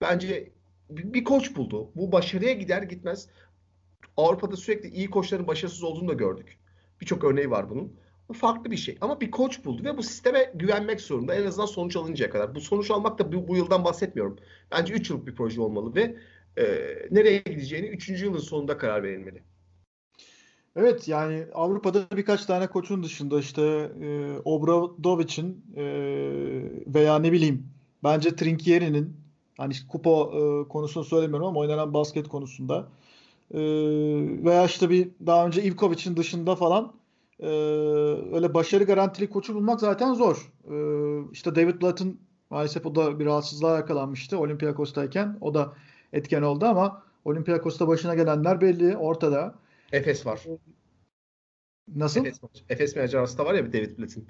[0.00, 0.52] bence
[0.90, 1.90] bir, koç buldu.
[1.94, 3.28] Bu başarıya gider gitmez
[4.16, 6.58] Avrupa'da sürekli iyi koçların başarısız olduğunu da gördük.
[7.00, 7.92] Birçok örneği var bunun.
[8.28, 8.98] Bu farklı bir şey.
[9.00, 11.34] Ama bir koç buldu ve bu sisteme güvenmek zorunda.
[11.34, 12.54] En azından sonuç alıncaya kadar.
[12.54, 14.38] Bu sonuç almak da bu, bu yıldan bahsetmiyorum.
[14.72, 16.16] Bence 3 yıllık bir proje olmalı ve
[16.56, 16.64] e,
[17.10, 18.08] nereye gideceğini 3.
[18.08, 19.42] yılın sonunda karar verilmeli.
[20.76, 23.62] Evet yani Avrupa'da birkaç tane koçun dışında işte
[24.02, 25.84] e, Obradovic'in e,
[26.94, 27.66] veya ne bileyim
[28.04, 29.27] bence Trinkieri'nin
[29.58, 32.88] hani işte kupa e, konusunu söylemiyorum ama oynanan basket konusunda
[33.54, 33.60] e,
[34.44, 36.92] veya işte bir daha önce Ivkovic'in dışında falan
[37.40, 37.48] e,
[38.34, 40.52] öyle başarı garantili koçu bulmak zaten zor.
[40.64, 40.76] E,
[41.32, 45.38] işte David Blatt'ın maalesef o da bir rahatsızlığa yakalanmıştı Olympiakos'tayken.
[45.40, 45.72] O da
[46.12, 49.54] etken oldu ama Olympiakos'ta başına gelenler belli ortada.
[49.92, 50.40] Efes var.
[51.96, 52.20] Nasıl?
[52.20, 54.28] Efes, Efes macerası da var ya David Blatt'ın.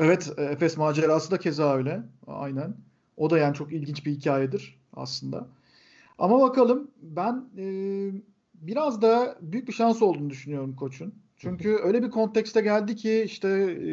[0.00, 2.02] Evet, Efes macerası da keza öyle.
[2.26, 2.87] Aynen.
[3.18, 5.48] O da yani çok ilginç bir hikayedir aslında.
[6.18, 7.64] Ama bakalım ben e,
[8.54, 11.14] biraz da büyük bir şans olduğunu düşünüyorum koçun.
[11.36, 13.90] Çünkü öyle bir kontekste geldi ki işte e,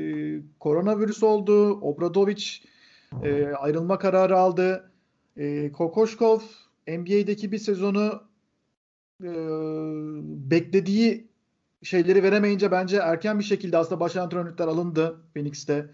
[0.59, 2.45] koronavirüs oldu, Obradovic
[3.23, 4.91] e, ayrılma kararı aldı.
[5.37, 6.39] E, Kokoşkov
[6.87, 8.23] NBA'deki bir sezonu
[9.23, 9.31] e,
[10.51, 11.27] beklediği
[11.83, 15.89] şeyleri veremeyince bence erken bir şekilde aslında baş antrenörlükler alındı Phoenix'te.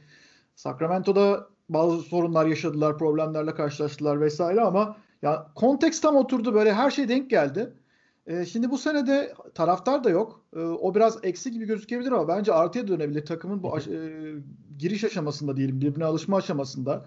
[0.55, 7.09] Sacramento'da bazı sorunlar yaşadılar, problemlerle karşılaştılar vesaire ama ya konteks tam oturdu böyle her şey
[7.09, 7.73] denk geldi.
[8.27, 10.41] E, şimdi bu sene de taraftar da yok.
[10.55, 13.25] E, o biraz eksi gibi gözükebilir ama bence artıya dönebilir.
[13.25, 13.97] Takımın bu e,
[14.77, 17.05] giriş aşamasında diyelim, birbirine alışma aşamasında.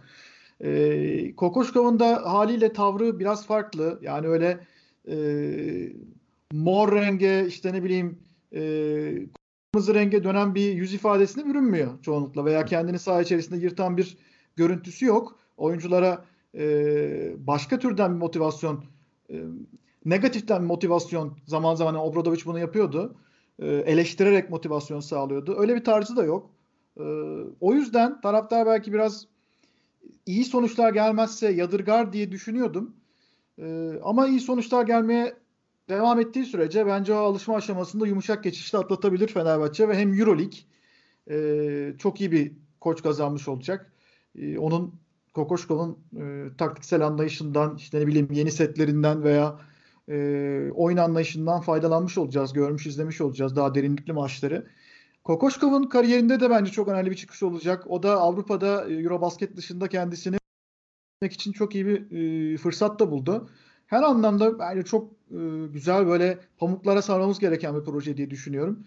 [0.61, 3.99] E, Kokoşkov'un da haliyle tavrı biraz farklı.
[4.03, 4.61] Yani öyle
[5.09, 5.17] e,
[6.53, 8.19] mor renge işte ne bileyim
[8.53, 8.61] e,
[9.73, 14.17] kırmızı renge dönen bir yüz ifadesine bürünmüyor çoğunlukla veya kendini saha içerisinde yırtan bir
[14.57, 15.39] görüntüsü yok.
[15.57, 18.85] Oyunculara e, başka türden bir motivasyon
[19.31, 19.43] e,
[20.05, 23.17] negatiften bir motivasyon zaman zaman Obradovic bunu yapıyordu.
[23.59, 25.57] E, eleştirerek motivasyon sağlıyordu.
[25.59, 26.51] Öyle bir tarzı da yok.
[26.97, 27.05] E,
[27.61, 29.27] o yüzden taraftar belki biraz
[30.27, 32.97] iyi sonuçlar gelmezse yadırgar diye düşünüyordum.
[33.59, 35.37] E, ama iyi sonuçlar gelmeye
[35.89, 40.59] devam ettiği sürece bence o alışma aşamasında yumuşak geçişte atlatabilir Fenerbahçe ve hem Euroleague
[41.31, 43.93] e, çok iyi bir koç kazanmış olacak.
[44.39, 44.95] E, onun
[45.35, 49.61] Kokoşkov'un e, taktiksel anlayışından işte ne bileyim yeni setlerinden veya
[50.09, 52.53] e, oyun anlayışından faydalanmış olacağız.
[52.53, 54.67] Görmüş, izlemiş olacağız daha derinlikli maçları.
[55.25, 57.85] Kokoşkov'un kariyerinde de bence çok önemli bir çıkış olacak.
[57.87, 60.37] O da Avrupa'da e, Eurobasket dışında kendisini
[61.23, 63.49] için çok iyi bir e, fırsat da buldu.
[63.87, 68.87] Her anlamda bence çok e, güzel böyle pamuklara sarmamız gereken bir proje diye düşünüyorum.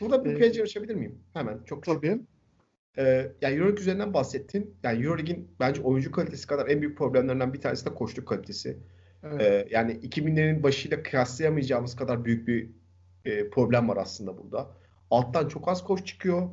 [0.00, 1.18] Burada bir ee, pencere açabilir miyim?
[1.32, 2.20] Hemen çok tabii.
[2.98, 4.74] Ee, yani Euroleague üzerinden bahsettin.
[4.82, 8.78] Yani Euroleague'in bence oyuncu kalitesi kadar en büyük problemlerinden bir tanesi de koçluk kalitesi.
[9.22, 9.40] Evet.
[9.40, 12.70] Ee, yani 2000'lerin başıyla kıyaslayamayacağımız kadar büyük bir
[13.24, 14.70] e, problem var aslında burada.
[15.10, 16.48] Alttan çok az koç çıkıyor.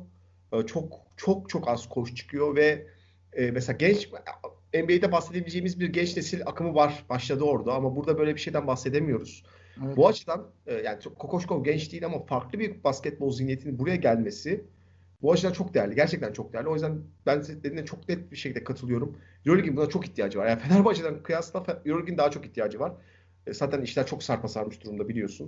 [0.52, 2.86] Ee, çok çok çok az koç çıkıyor ve
[3.32, 4.10] e, mesela genç
[4.74, 7.04] NBA'de bahsedebileceğimiz bir genç nesil akımı var.
[7.08, 9.44] Başladı orada ama burada böyle bir şeyden bahsedemiyoruz.
[9.84, 9.96] Evet.
[9.96, 14.64] Bu açıdan e, yani Kokoşkov genç değil ama farklı bir basketbol zihniyetinin buraya gelmesi
[15.22, 15.94] bu açıdan çok değerli.
[15.94, 16.68] Gerçekten çok değerli.
[16.68, 19.18] O yüzden ben dediğine çok net bir şekilde katılıyorum.
[19.46, 20.46] Euroleague'in buna çok ihtiyacı var.
[20.46, 22.92] Yani Fenerbahçe'den kıyasla Euroleague'in daha çok ihtiyacı var.
[23.46, 25.46] E, zaten işler çok sarpa sarmış durumda biliyorsun.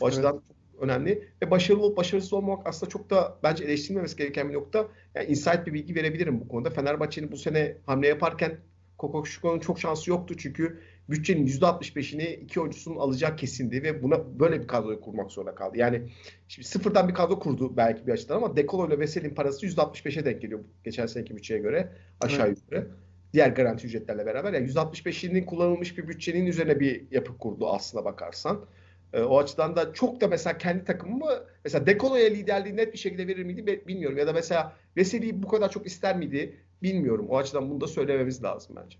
[0.00, 0.12] O evet.
[0.12, 0.42] açıdan
[0.80, 1.28] önemli.
[1.42, 4.88] Ve başarılı olup başarısız olmak aslında çok da bence eleştirilmemesi gereken bir nokta.
[5.14, 6.70] Yani insight bir bilgi verebilirim bu konuda.
[6.70, 8.58] Fenerbahçe'nin bu sene hamle yaparken
[8.98, 10.80] Kokoşko'nun çok şansı yoktu çünkü
[11.10, 15.78] bütçenin %65'ini iki oyuncusunun alacak kesindi ve buna böyle bir kadroyu kurmak zorunda kaldı.
[15.78, 16.02] Yani
[16.48, 20.42] şimdi sıfırdan bir kadro kurdu belki bir açıdan ama Dekolo ile Vesel'in parası %65'e denk
[20.42, 22.58] geliyor geçen seneki bütçeye göre aşağı evet.
[22.58, 22.90] yukarı.
[23.32, 28.64] Diğer garanti ücretlerle beraber yani %65'inin kullanılmış bir bütçenin üzerine bir yapı kurdu aslına bakarsan.
[29.12, 31.30] E, o açıdan da çok da mesela kendi takımımı
[31.64, 34.18] mesela Dekolo'ya liderliği net bir şekilde verir miydi bilmiyorum.
[34.18, 37.26] Ya da mesela Veseli'yi bu kadar çok ister miydi bilmiyorum.
[37.28, 38.98] O açıdan bunu da söylememiz lazım bence.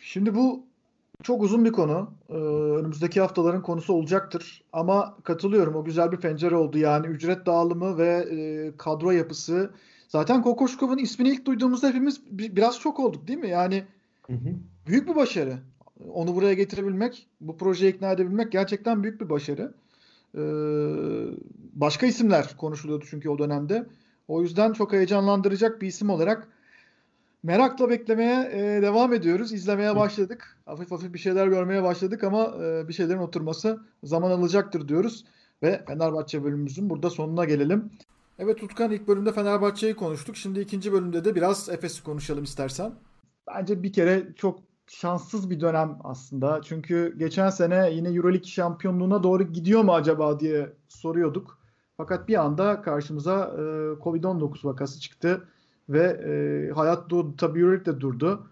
[0.00, 0.66] Şimdi bu
[1.22, 2.10] çok uzun bir konu.
[2.28, 2.34] Ee,
[2.78, 4.64] önümüzdeki haftaların konusu olacaktır.
[4.72, 5.74] Ama katılıyorum.
[5.74, 6.78] O güzel bir pencere oldu.
[6.78, 9.70] Yani ücret dağılımı ve e, kadro yapısı.
[10.08, 13.48] Zaten Kokoşkov'un ismini ilk duyduğumuzda hepimiz biraz çok olduk değil mi?
[13.48, 13.84] Yani
[14.26, 14.48] hı hı.
[14.86, 15.58] büyük bir başarı.
[16.12, 19.74] Onu buraya getirebilmek, bu projeye ikna edebilmek gerçekten büyük bir başarı.
[20.34, 20.40] Ee,
[21.72, 23.86] başka isimler konuşuluyordu çünkü o dönemde.
[24.28, 26.48] O yüzden çok heyecanlandıracak bir isim olarak
[27.42, 29.52] merakla beklemeye e, devam ediyoruz.
[29.52, 30.58] İzlemeye başladık.
[30.66, 35.24] Hafif hafif bir şeyler görmeye başladık ama e, bir şeylerin oturması zaman alacaktır diyoruz.
[35.62, 37.90] Ve Fenerbahçe bölümümüzün burada sonuna gelelim.
[38.38, 40.36] Evet Utkan ilk bölümde Fenerbahçe'yi konuştuk.
[40.36, 42.92] Şimdi ikinci bölümde de biraz Efes'i konuşalım istersen.
[43.46, 46.60] Bence bir kere çok şanssız bir dönem aslında.
[46.62, 51.63] Çünkü geçen sene yine Euroleague şampiyonluğuna doğru gidiyor mu acaba diye soruyorduk.
[51.96, 53.60] Fakat bir anda karşımıza e,
[54.02, 55.48] Covid-19 vakası çıktı
[55.88, 57.34] ve e, hayat durdu.
[57.36, 58.46] Tabii Euroleague de durdu.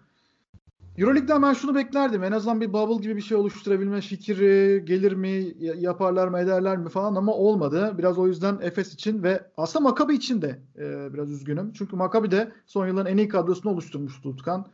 [0.97, 2.23] Euroleague'den ben şunu beklerdim.
[2.23, 6.89] En azından bir bubble gibi bir şey oluşturabilme fikri gelir mi, yaparlar mı, ederler mi
[6.89, 7.95] falan ama olmadı.
[7.97, 11.73] Biraz o yüzden Efes için ve aslında Maccabi için de e, biraz üzgünüm.
[11.73, 14.65] Çünkü Maccabi de son yılların en iyi kadrosunu oluşturmuştu Utkan.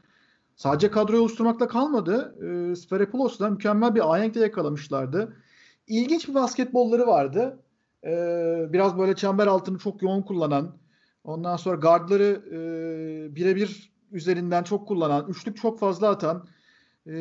[0.55, 2.35] Sadece kadroyu oluşturmakla kalmadı.
[2.71, 5.33] E, Sferipoulos'la mükemmel bir ahenkle yakalamışlardı.
[5.87, 7.59] İlginç bir basketbolları vardı.
[8.05, 8.11] E,
[8.73, 10.77] biraz böyle çember altını çok yoğun kullanan,
[11.23, 16.47] ondan sonra gardları e, birebir üzerinden çok kullanan, üçlük çok fazla atan,
[17.07, 17.13] e,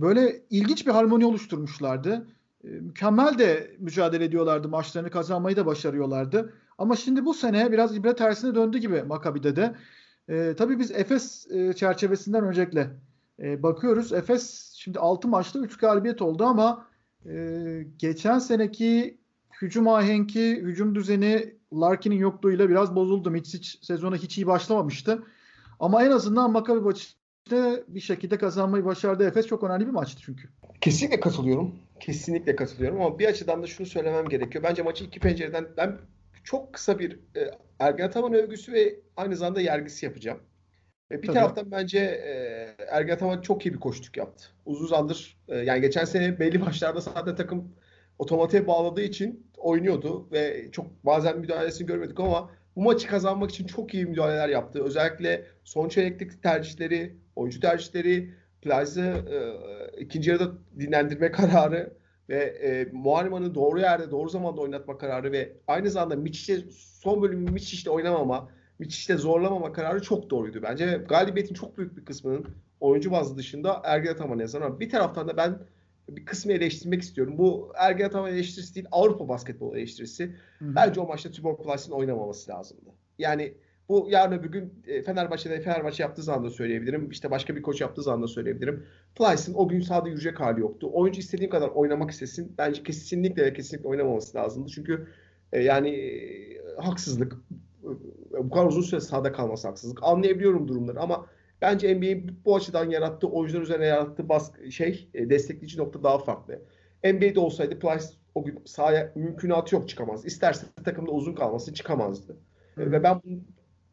[0.00, 2.28] böyle ilginç bir harmoni oluşturmuşlardı.
[2.64, 6.52] E, mükemmel de mücadele ediyorlardı, maçlarını kazanmayı da başarıyorlardı.
[6.78, 9.74] Ama şimdi bu sene biraz ibret tersine döndü gibi Makabi'de de.
[10.28, 12.90] E, tabii biz Efes e, çerçevesinden öncelikle
[13.38, 14.12] e, bakıyoruz.
[14.12, 16.86] Efes şimdi 6 maçta 3 galibiyet oldu ama
[17.26, 19.18] e, geçen seneki
[19.62, 23.30] hücum ahenki, hücum düzeni Larkin'in yokluğuyla biraz bozuldu.
[23.30, 25.22] Mitsic sezona hiç iyi başlamamıştı.
[25.80, 29.24] Ama en azından Maccabi maçında bir şekilde kazanmayı başardı.
[29.28, 30.48] Efes çok önemli bir maçtı çünkü.
[30.80, 31.74] Kesinlikle katılıyorum.
[32.00, 34.64] Kesinlikle katılıyorum ama bir açıdan da şunu söylemem gerekiyor.
[34.64, 35.98] Bence maçı iki pencereden ben
[36.44, 40.38] çok kısa bir e, Ergen Ataman övgüsü ve aynı zamanda yergisi yapacağım.
[41.10, 41.36] E, bir Tabii.
[41.36, 44.44] taraftan bence e, Ergen Ataman çok iyi bir koştuk yaptı.
[44.66, 47.74] Uzun zamandır e, yani geçen sene belli maçlarda zaten takım
[48.18, 53.94] otomatiğe bağladığı için oynuyordu ve çok bazen müdahalesini görmedik ama bu maçı kazanmak için çok
[53.94, 54.84] iyi müdahaleler yaptı.
[54.84, 58.30] Özellikle son çeyreklik tercihleri, oyuncu tercihleri,
[58.62, 59.56] Plaza e,
[59.98, 61.92] ikinci yarıda dinlendirme kararı
[62.28, 66.60] ve e, Muharriman'ı doğru yerde doğru zamanda oynatma kararı ve aynı zamanda Miçic'e
[67.02, 68.48] son bölümü Miçic'te oynamama,
[68.78, 71.04] Miçic'te zorlamama kararı çok doğruydu bence.
[71.08, 72.46] Galibiyetin çok büyük bir kısmının
[72.80, 75.58] oyuncu bazı dışında Ergen Ataman yazan ama bir taraftan da ben
[76.08, 77.34] bir kısmı eleştirmek istiyorum.
[77.38, 80.24] Bu Ergen Ataman eleştirisi değil, Avrupa basketbol eleştirisi.
[80.58, 80.74] Hı-hı.
[80.74, 82.90] Bence o maçta Tibor Plyce'ın oynamaması lazımdı.
[83.18, 83.54] Yani
[83.88, 87.10] bu yarın öbür gün e, Fenerbahçe'de Fenerbahçe yaptığı zaman da söyleyebilirim.
[87.10, 88.86] İşte başka bir koç yaptığı zaman da söyleyebilirim.
[89.14, 90.90] Plyce'ın o gün sahada yürüyecek hali yoktu.
[90.92, 92.54] Oyuncu istediğim kadar oynamak istesin.
[92.58, 94.68] Bence kesinlikle kesinlikle oynamaması lazımdı.
[94.74, 95.06] Çünkü
[95.52, 97.36] e, yani e, haksızlık.
[98.34, 100.02] E, bu kadar uzun süre sahada kalması haksızlık.
[100.02, 101.26] Anlayabiliyorum durumları ama
[101.64, 106.62] bence NBA'in bu açıdan yarattığı, oyuncular üzerine yarattığı baskı, şey, e, destekleyici nokta daha farklı.
[107.04, 110.26] NBA'de olsaydı Plyce o gün sahaya mümkünatı yok çıkamaz.
[110.26, 112.36] İsterse takımda uzun kalması çıkamazdı.
[112.74, 112.92] Hı.
[112.92, 113.20] Ve ben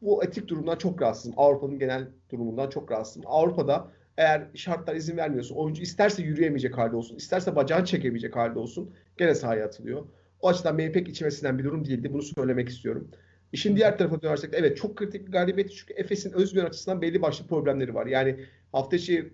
[0.02, 1.34] bu etik durumdan çok rahatsızım.
[1.38, 3.24] Avrupa'nın genel durumundan çok rahatsızım.
[3.26, 8.94] Avrupa'da eğer şartlar izin vermiyorsa oyuncu isterse yürüyemeyecek halde olsun, isterse bacağını çekemeyecek halde olsun
[9.18, 10.06] gene sahaya atılıyor.
[10.40, 12.14] O açıdan beni pek içime bir durum değildi.
[12.14, 13.12] Bunu söylemek istiyorum.
[13.52, 17.48] İşin diğer tarafına dönersek evet çok kritik bir galibiyet çünkü Efes'in özgüven açısından belli başlı
[17.48, 18.06] problemleri var.
[18.06, 19.34] Yani hafta içi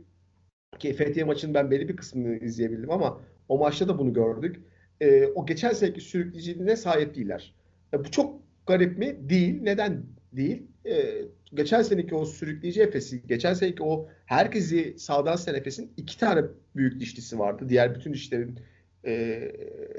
[0.80, 4.62] ki Fethiye maçının ben belli bir kısmını izleyebildim ama o maçta da bunu gördük.
[5.02, 7.56] Ee, o geçen seneki sürükleyiciliğine sahip değiller.
[7.94, 9.30] E, bu çok garip mi?
[9.30, 9.62] Değil.
[9.62, 10.04] Neden
[10.34, 10.68] değil?
[10.86, 16.42] Ee, geçen seneki o sürükleyici Efes'i, geçen seneki o herkesi sağdan sen Efes'in iki tane
[16.76, 17.70] büyük dişlisi vardı.
[17.70, 18.60] Diğer bütün dişlerin
[19.06, 19.42] e,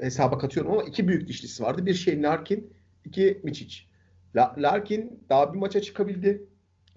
[0.01, 1.85] hesaba katıyorum ama iki büyük dişlisi vardı.
[1.85, 2.73] Bir şey Larkin,
[3.05, 3.88] iki Miçic.
[4.35, 6.43] Larkin daha bir maça çıkabildi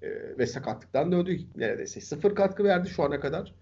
[0.03, 1.39] e, ve sakatlıktan döndü.
[1.57, 3.55] Neredeyse sıfır katkı verdi şu ana kadar.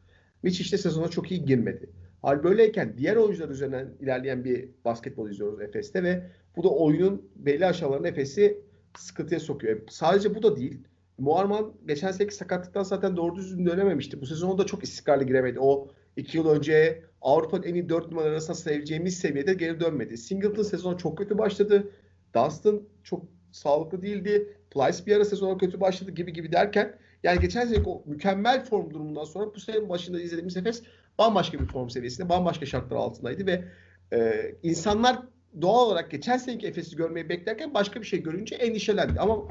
[0.43, 1.91] Miçic de sezona çok iyi girmedi.
[2.23, 7.67] Hal böyleyken diğer oyuncular üzerinden ilerleyen bir basketbol izliyoruz Efes'te ve bu da oyunun belli
[7.67, 8.59] aşamalarında Efes'i
[8.99, 9.81] sıkıntıya sokuyor.
[9.89, 10.79] Sadece bu da değil.
[11.19, 14.21] Muharman geçen seneki sakatlıktan zaten doğru düzgün dönememişti.
[14.21, 15.61] Bu sezon da çok istikrarlı giremedi.
[15.61, 20.19] O iki yıl önce Avrupa'nın en iyi dört numaraları arasında seveceğimiz seviyede geri dönmedi.
[20.19, 21.91] Singleton sezon çok kötü başladı.
[22.35, 24.57] Dunstan çok sağlıklı değildi.
[24.71, 28.91] Plyce bir ara sezona kötü başladı gibi gibi derken yani geçen sene o mükemmel form
[28.91, 30.83] durumundan sonra bu sene başında izlediğimiz Efes
[31.19, 33.65] bambaşka bir form seviyesinde, bambaşka şartlar altındaydı ve
[34.13, 35.19] e, insanlar
[35.63, 39.21] doğal olarak geçen seneki Efes'i görmeyi beklerken başka bir şey görünce endişelendi.
[39.21, 39.49] Ama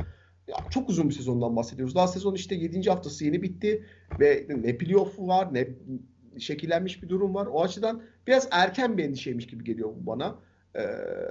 [0.48, 1.96] ya, çok uzun bir sezondan bahsediyoruz.
[1.96, 2.90] Daha sezon işte 7.
[2.90, 3.86] haftası yeni bitti
[4.20, 5.68] ve ne playoff'u var ne
[6.40, 7.46] şekillenmiş bir durum var.
[7.46, 10.40] O açıdan biraz erken bir endişeymiş gibi geliyor bana.
[10.76, 10.82] Ee,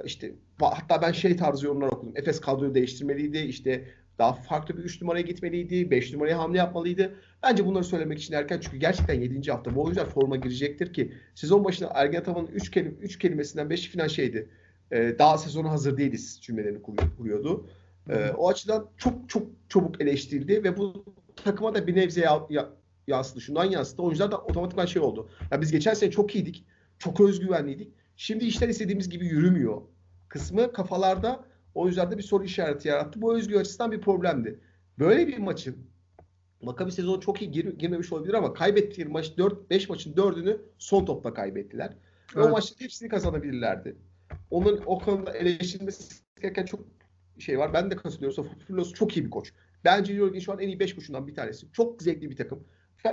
[0.05, 2.12] işte hatta ben şey tarzı yorumlar okudum.
[2.16, 3.38] Efes kadroyu değiştirmeliydi.
[3.38, 3.85] İşte
[4.18, 5.90] daha farklı bir 3 numaraya gitmeliydi.
[5.90, 7.14] 5 numaraya hamle yapmalıydı.
[7.42, 9.51] Bence bunları söylemek için erken çünkü gerçekten 7.
[9.51, 13.88] hafta bu oyuncular forma girecektir ki sezon başında Ergen Ataman'ın 3 kelim 3 kelimesinden 5
[13.88, 14.48] falan şeydi.
[14.90, 16.83] E, daha sezona hazır değiliz cümlelerini
[17.16, 17.70] kuruyordu.
[18.11, 21.05] E, o açıdan çok çok çabuk eleştirildi ve bu
[21.37, 22.68] takıma da bir nebze ya, ya,
[23.07, 23.40] yansıdı.
[23.40, 24.03] Şundan yansıdı.
[24.03, 25.29] Oyuncular da otomatikman şey oldu.
[25.51, 26.64] Ya biz geçen sene çok iyiydik.
[26.98, 27.92] Çok özgüvenliydik.
[28.21, 29.83] Şimdi işler istediğimiz gibi yürümüyor.
[30.29, 33.23] Kısmı kafalarda oyuncularda bir soru işareti yarattı.
[33.23, 34.61] Bu özgüven açısından bir problemdi.
[34.99, 35.77] Böyle bir maçın
[36.63, 41.05] Makabi sezonu çok iyi gir, girmemiş olabilir ama kaybettiği maç 4 5 maçın 4'ünü son
[41.05, 41.93] topla kaybettiler.
[42.37, 42.47] Evet.
[42.47, 43.97] o maçların hepsini kazanabilirlerdi.
[44.51, 46.81] Onun o konuda eleştirilmesi gereken çok
[47.39, 47.73] şey var.
[47.73, 48.35] Ben de katılıyorum.
[48.35, 49.53] Sofofilos çok iyi bir koç.
[49.85, 51.73] Bence Jurgen şu an en iyi 5 koçundan bir tanesi.
[51.73, 52.65] Çok zevkli bir takım.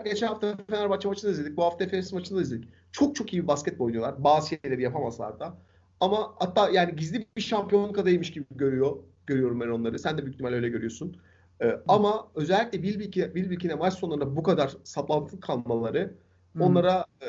[0.03, 1.57] Geçen hafta Fenerbahçe maçını izledik.
[1.57, 2.69] Bu hafta Efes maçını izledik.
[2.91, 4.23] Çok çok iyi bir basketbol oynuyorlar.
[4.23, 5.57] Bazı şeyleri yapamazlar da.
[5.99, 8.97] Ama hatta yani gizli bir şampiyonluk adayıymış gibi görüyor.
[9.27, 9.99] Görüyorum ben onları.
[9.99, 11.17] Sen de büyük ihtimalle öyle görüyorsun.
[11.61, 16.13] Ee, ama özellikle Bilbik'e Bilbik'ine maç sonlarında bu kadar saplantılı kalmaları
[16.57, 16.63] Hı.
[16.63, 17.27] onlara e,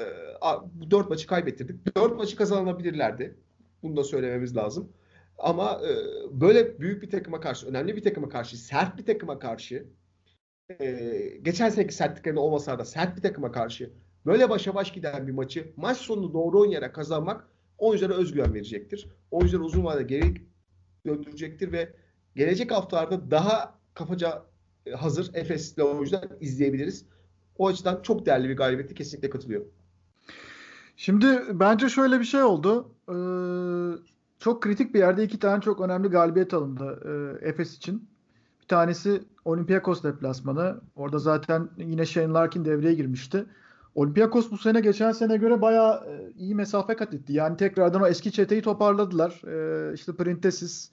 [0.72, 1.96] bu dört maçı kaybettirdik.
[1.96, 3.36] Dört maçı kazanabilirlerdi.
[3.82, 4.88] Bunu da söylememiz lazım.
[5.38, 5.90] Ama e,
[6.40, 9.86] böyle büyük bir takıma karşı, önemli bir takıma karşı, sert bir takıma karşı
[10.80, 13.90] e, geçen seneki sertliklerinde olmasa da sert bir takıma karşı
[14.26, 17.48] böyle başa baş giden bir maçı maç sonunu doğru oynayarak kazanmak
[17.78, 19.08] oyunculara özgüven verecektir.
[19.30, 20.34] Oyuncuları uzun vadede geri
[21.06, 21.92] döndürecektir ve
[22.36, 24.42] gelecek haftalarda daha kafaca
[24.86, 27.06] e, hazır Efes'le oyuncular izleyebiliriz.
[27.58, 29.68] O açıdan çok değerli bir galibiyeti kesinlikle katılıyorum.
[30.96, 32.94] Şimdi bence şöyle bir şey oldu.
[33.08, 33.14] Ee,
[34.38, 37.02] çok kritik bir yerde iki tane çok önemli galibiyet alındı
[37.42, 38.08] e, Efes için.
[38.66, 40.80] Bir tanesi Olympiakos deplasmanı.
[40.96, 43.46] Orada zaten yine Shane Larkin devreye girmişti.
[43.94, 47.32] Olympiakos bu sene geçen sene göre bayağı e, iyi mesafe kat etti.
[47.32, 49.42] Yani tekrardan o eski çeteyi toparladılar.
[49.46, 50.90] E, işte Printesis,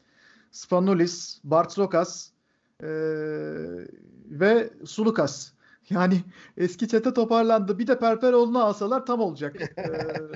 [0.51, 2.29] Spanulis, Bartzokas
[2.83, 2.87] e,
[4.29, 5.53] ve Sulukas.
[5.89, 6.23] Yani
[6.57, 7.79] eski çete toparlandı.
[7.79, 9.61] Bir de Perperoğlu'nu alsalar tam olacak.
[9.61, 9.67] e,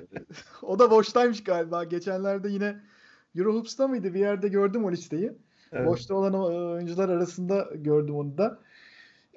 [0.61, 1.83] o da boştaymış galiba.
[1.83, 2.81] Geçenlerde yine
[3.35, 4.13] Eurohoops'ta mıydı?
[4.13, 5.31] Bir yerde gördüm o listeyi.
[5.71, 5.87] Evet.
[5.87, 8.59] Boşta olan oyuncular arasında gördüm onu da.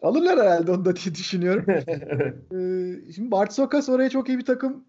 [0.02, 1.64] Alırlar herhalde onu da diye düşünüyorum.
[1.68, 4.84] ee, şimdi Bart Sokas oraya çok iyi bir takım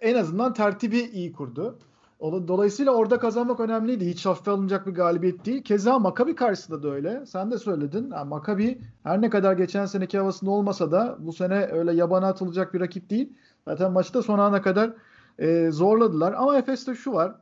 [0.00, 1.78] en azından tertibi iyi kurdu.
[2.20, 4.06] Dolayısıyla orada kazanmak önemliydi.
[4.06, 5.62] Hiç hafife alınacak bir galibiyet değil.
[5.62, 7.26] Keza Makabi karşısında da öyle.
[7.26, 8.10] Sen de söyledin.
[8.10, 12.74] Yani Makabi her ne kadar geçen seneki havasında olmasa da bu sene öyle yabana atılacak
[12.74, 13.32] bir rakip değil.
[13.68, 14.90] Zaten maçta son ana kadar
[15.38, 16.32] e, zorladılar.
[16.32, 17.34] Ama Efes'te şu var.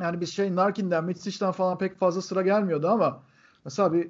[0.00, 3.22] Yani biz şey Narkin'den, Mitsic'den falan pek fazla sıra gelmiyordu ama
[3.64, 4.08] mesela bir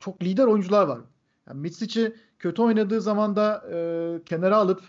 [0.00, 1.00] çok lider oyuncular var.
[1.48, 4.82] Yani Mitsic'i kötü oynadığı zaman da e, kenara alıp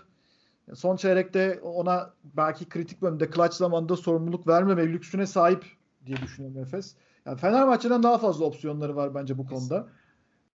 [0.73, 5.65] son çeyrekte ona belki kritik bölümde clutch zamanında sorumluluk vermeme lüksüne sahip
[6.05, 6.95] diye düşünüyorum Efes.
[7.25, 9.87] Yani Fenerbahçe'den daha fazla opsiyonları var bence bu konuda.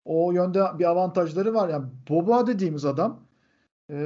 [0.04, 1.68] O yönde bir avantajları var.
[1.68, 3.20] Yani Boba dediğimiz adam
[3.90, 3.96] e,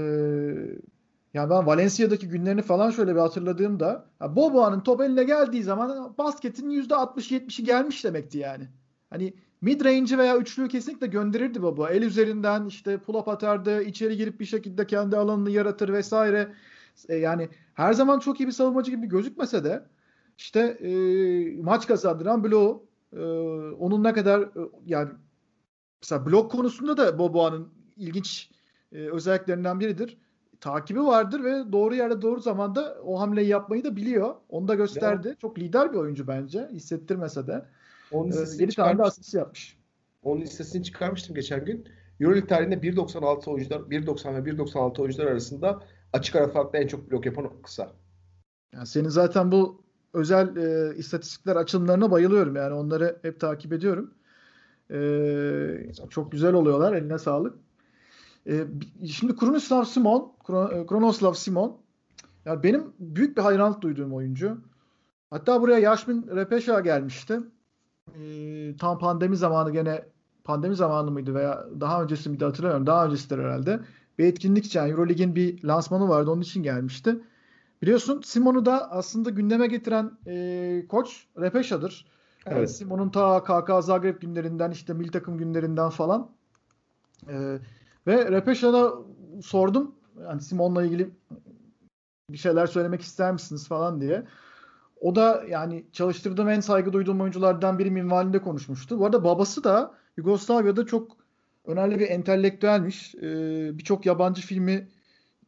[1.34, 6.70] yani ben Valencia'daki günlerini falan şöyle bir hatırladığımda ya Boboa'nın top eline geldiği zaman basketin
[6.70, 8.68] %60-70'i gelmiş demekti yani.
[9.10, 11.90] Hani mid range'i veya üçlüyü kesinlikle gönderirdi Boboa.
[11.90, 16.52] El üzerinden işte pull up atardı, içeri girip bir şekilde kendi alanını yaratır vesaire.
[17.08, 19.84] E, yani her zaman çok iyi bir savunmacı gibi gözükmese de
[20.38, 20.90] işte e,
[21.62, 23.20] maç kazandıran bloğu e,
[23.78, 25.10] onun ne kadar e, yani
[26.02, 28.50] mesela blok konusunda da Boboa'nın ilginç
[28.92, 30.18] e, özelliklerinden biridir
[30.60, 34.34] takibi vardır ve doğru yerde doğru zamanda o hamleyi yapmayı da biliyor.
[34.48, 35.28] Onu da gösterdi.
[35.28, 35.34] Ya.
[35.34, 36.68] Çok lider bir oyuncu bence.
[36.72, 37.64] Hissettirmese de.
[38.12, 39.76] Onun ee, 7 tane asist yapmış.
[40.22, 41.88] Onun listesini çıkarmıştım geçen gün.
[42.20, 45.82] Euroleague tarihinde 1.96 oyuncular, 1.90 ve 1.96 oyuncular arasında
[46.12, 47.92] açık ara farklı en çok blok yapan kısa.
[48.72, 49.82] Yani senin zaten bu
[50.14, 52.56] özel e, istatistikler açılımlarına bayılıyorum.
[52.56, 54.14] Yani onları hep takip ediyorum.
[54.90, 56.92] E, çok güzel oluyorlar.
[56.92, 57.65] Eline sağlık.
[58.48, 58.66] E,
[59.06, 60.32] şimdi Kronoslav Simon,
[60.86, 61.76] Kronoslav Simon
[62.44, 64.58] Yani benim büyük bir hayranlık duyduğum oyuncu.
[65.30, 67.40] Hatta buraya Yasmin Repeşa gelmişti.
[68.14, 70.04] Ee, tam pandemi zamanı gene
[70.44, 72.86] pandemi zamanı mıydı veya daha öncesi miydi hatırlamıyorum.
[72.86, 73.80] Daha öncesidir herhalde.
[74.18, 76.30] Bir etkinlik için yani Euroleague'in bir lansmanı vardı.
[76.30, 77.16] Onun için gelmişti.
[77.82, 82.06] Biliyorsun Simon'u da aslında gündeme getiren e, koç Repeşa'dır.
[82.46, 82.56] Evet.
[82.56, 86.30] Yani Simon'un ta KK Zagreb günlerinden işte mil takım günlerinden falan.
[87.28, 87.58] E,
[88.06, 88.94] ve Repeşa'da
[89.42, 89.94] sordum.
[90.22, 91.10] Yani Simon'la ilgili
[92.30, 94.26] bir şeyler söylemek ister misiniz falan diye.
[95.00, 98.98] O da yani çalıştırdığım en saygı duyduğum oyunculardan biri minvalinde konuşmuştu.
[98.98, 101.16] Bu arada babası da Yugoslavya'da çok
[101.66, 103.14] önemli bir entelektüelmiş.
[103.14, 104.88] Ee, Birçok yabancı filmi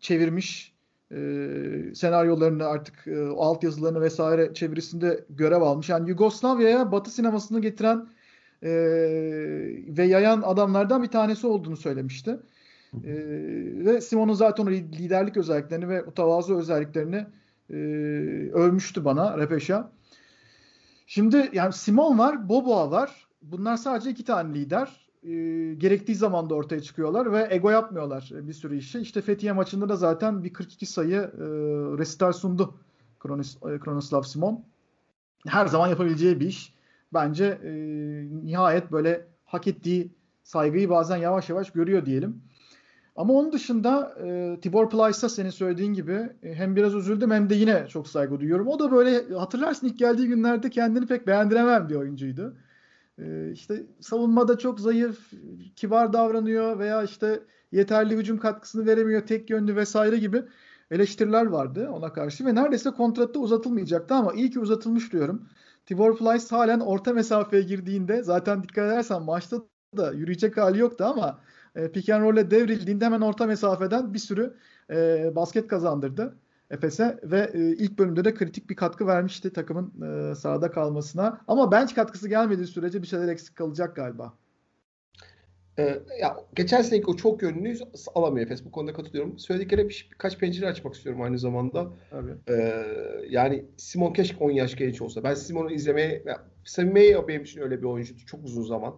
[0.00, 0.74] çevirmiş.
[1.12, 5.88] Ee, senaryolarını artık e, alt yazılarını vesaire çevirisinde görev almış.
[5.88, 8.08] Yani Yugoslavya'ya Batı sinemasını getiren
[8.62, 8.70] e,
[9.88, 12.40] ve yayan adamlardan bir tanesi olduğunu söylemişti.
[12.94, 13.12] E,
[13.84, 17.26] ve Simon'un zaten o liderlik özelliklerini ve tavazu özelliklerini
[17.70, 17.76] e,
[18.52, 19.92] övmüştü bana Repeşa.
[21.06, 23.26] Şimdi yani Simon var, Boboa var.
[23.42, 25.08] Bunlar sadece iki tane lider.
[25.22, 25.30] E,
[25.74, 29.00] gerektiği zaman da ortaya çıkıyorlar ve ego yapmıyorlar bir sürü işi.
[29.00, 31.44] İşte Fethiye maçında da zaten bir 42 sayı e,
[31.98, 32.74] resital sundu
[33.20, 34.64] Kronos, Kronoslav Simon.
[35.46, 36.77] Her zaman yapabileceği bir iş.
[37.14, 37.70] Bence e,
[38.44, 42.42] nihayet böyle hak ettiği saygıyı bazen yavaş yavaş görüyor diyelim.
[43.16, 47.54] Ama onun dışında e, Tibor Plyce'a senin söylediğin gibi e, hem biraz üzüldüm hem de
[47.54, 48.66] yine çok saygı duyuyorum.
[48.66, 52.56] O da böyle hatırlarsın ilk geldiği günlerde kendini pek beğendiremem bir oyuncuydu.
[53.18, 55.32] E, işte savunmada çok zayıf,
[55.76, 57.40] kibar davranıyor veya işte
[57.72, 60.42] yeterli hücum katkısını veremiyor, tek yönlü vesaire gibi
[60.90, 65.48] eleştiriler vardı ona karşı ve neredeyse kontratta uzatılmayacaktı ama iyi ki uzatılmış diyorum.
[65.88, 69.56] Tibor Plyce halen orta mesafeye girdiğinde zaten dikkat edersen maçta
[69.96, 71.40] da yürüyecek hali yoktu ama
[71.74, 74.56] e, pick and roll'e devrildiğinde hemen orta mesafeden bir sürü
[74.90, 76.38] e, basket kazandırdı
[76.70, 81.40] Efes'e ve e, ilk bölümde de kritik bir katkı vermişti takımın e, sahada kalmasına.
[81.48, 84.34] Ama bench katkısı gelmediği sürece bir şeyler eksik kalacak galiba.
[85.78, 87.78] Ee, ya geçen seneki o çok yönlü
[88.14, 88.64] alamıyor Efes.
[88.64, 89.38] Bu konuda katılıyorum.
[89.38, 91.90] Söyledikleri bir, birkaç pencere açmak istiyorum aynı zamanda.
[92.10, 92.34] Tabii.
[92.48, 92.84] Ee,
[93.30, 95.24] yani Simon keşke 10 yaş genç olsa.
[95.24, 96.24] Ben Simon'u izlemeye,
[96.64, 98.94] Sammy benim için öyle bir oyuncu çok uzun zaman.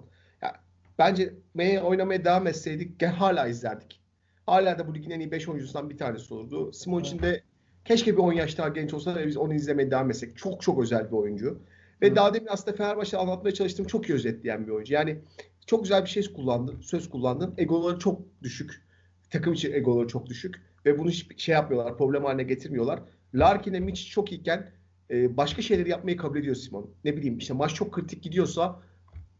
[1.00, 4.00] Bence May oynamaya devam etseydik gel hala izlerdik.
[4.46, 6.72] Hala da bu ligin en iyi 5 oyuncusundan bir tanesi olurdu.
[6.72, 7.42] Simon için de
[7.84, 10.36] keşke bir 10 yaş daha genç olsa da biz onu izlemeye devam etsek.
[10.36, 11.60] Çok çok özel bir oyuncu.
[12.02, 12.16] Ve Hı.
[12.16, 14.94] daha demin aslında Fenerbahçe'de anlatmaya çalıştığım çok iyi özetleyen bir oyuncu.
[14.94, 15.18] Yani
[15.70, 17.54] çok güzel bir şey kullandın, söz kullandın.
[17.58, 18.82] Egoları çok düşük.
[19.30, 20.62] Takım için egoları çok düşük.
[20.86, 23.00] Ve bunu hiç şey yapmıyorlar, problem haline getirmiyorlar.
[23.34, 24.70] Larkin'e Mitch çok iyiken
[25.10, 26.90] e, başka şeyleri yapmayı kabul ediyor Simon.
[27.04, 28.80] Ne bileyim işte maç çok kritik gidiyorsa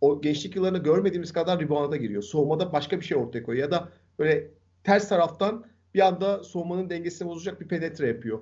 [0.01, 2.23] o gençlik yıllarında görmediğimiz kadar rebound'a giriyor.
[2.23, 3.65] Soğumada başka bir şey ortaya koyuyor.
[3.65, 4.51] Ya da böyle
[4.85, 5.65] ters taraftan
[5.95, 8.41] bir anda soğumanın dengesini bozacak bir penetre yapıyor.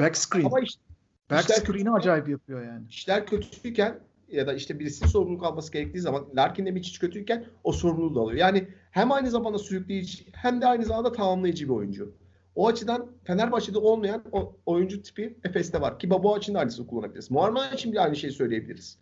[0.00, 0.44] Back screen.
[0.44, 0.82] Ama işte,
[1.30, 2.86] Back screen'i acayip yapıyor yani.
[2.88, 3.98] İşler kötüyken
[4.32, 8.20] ya da işte birisinin sorumluluk alması gerektiği zaman Larkin de hiç kötüyken o sorumluluğu da
[8.20, 8.38] alıyor.
[8.38, 12.14] Yani hem aynı zamanda sürükleyici hem de aynı zamanda tamamlayıcı bir oyuncu.
[12.54, 15.98] O açıdan Fenerbahçe'de olmayan o oyuncu tipi Efes'te var.
[15.98, 17.30] Ki Babo için de aynısını kullanabiliriz.
[17.30, 18.98] Muharman için bile aynı şeyi söyleyebiliriz.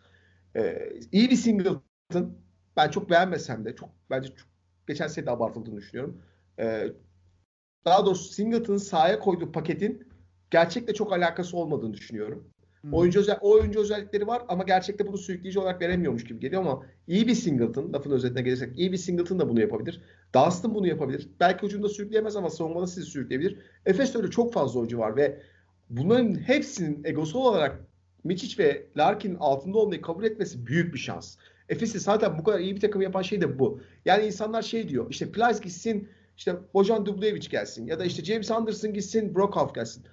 [0.56, 1.82] Ee, iyi bir Singleton.
[2.76, 4.48] Ben çok beğenmesem de çok bence çok,
[4.88, 6.22] geçen sene de abartıldığını düşünüyorum.
[6.58, 6.92] Ee,
[7.84, 10.08] daha doğrusu Singleton'ın sahaya koyduğu paketin
[10.50, 12.50] gerçekle çok alakası olmadığını düşünüyorum.
[12.92, 16.82] Oyuncu özel, o oyuncu özellikleri var ama gerçekte bunu sürükleyici olarak veremiyormuş gibi geliyor ama
[17.06, 20.00] iyi bir Singleton, lafın özetine gelirsek iyi bir Singleton da bunu yapabilir.
[20.34, 21.28] Dustin bunu yapabilir.
[21.40, 23.58] Belki ucunda sürükleyemez ama savunmada sizi sürükleyebilir.
[23.86, 25.40] Efes'te öyle çok fazla oyuncu var ve
[25.90, 27.80] bunların hepsinin egosu olarak
[28.24, 31.36] Miçic ve Larkin altında olmayı kabul etmesi büyük bir şans.
[31.68, 33.80] Efes'i zaten bu kadar iyi bir takım yapan şey de bu.
[34.04, 38.50] Yani insanlar şey diyor işte Plyce gitsin işte Bojan Dublevic gelsin ya da işte James
[38.50, 40.04] Anderson gitsin Brockhoff gelsin.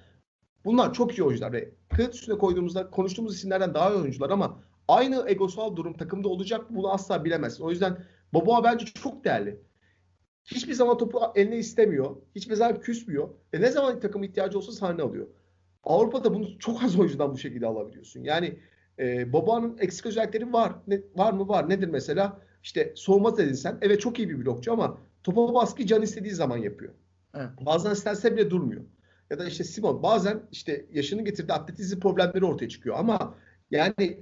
[0.67, 5.23] Bunlar çok iyi oyuncular ve kağıt üstüne koyduğumuzda konuştuğumuz isimlerden daha iyi oyuncular ama aynı
[5.27, 7.63] egosal durum takımda olacak bunu asla bilemezsin.
[7.63, 7.97] O yüzden
[8.33, 9.59] Boboa bence çok değerli.
[10.45, 12.15] Hiçbir zaman topu eline istemiyor.
[12.35, 13.29] Hiçbir zaman küsmüyor.
[13.53, 15.27] Ve ne zaman takım ihtiyacı olsa sahne alıyor.
[15.83, 18.23] Avrupa'da bunu çok az oyuncudan bu şekilde alabiliyorsun.
[18.23, 18.59] Yani
[18.99, 20.73] e, Boba'nın eksik özellikleri var.
[20.87, 21.47] Ne, var mı?
[21.47, 21.69] Var.
[21.69, 22.41] Nedir mesela?
[22.63, 23.77] İşte soğuma dedin sen.
[23.81, 26.93] Evet çok iyi bir blokçu ama topa baskı can istediği zaman yapıyor.
[27.35, 27.49] Evet.
[27.65, 28.81] Bazen isterse bile durmuyor.
[29.31, 33.35] Ya da işte Simon bazen işte yaşının getirdiği atletizm problemleri ortaya çıkıyor ama
[33.71, 34.19] yani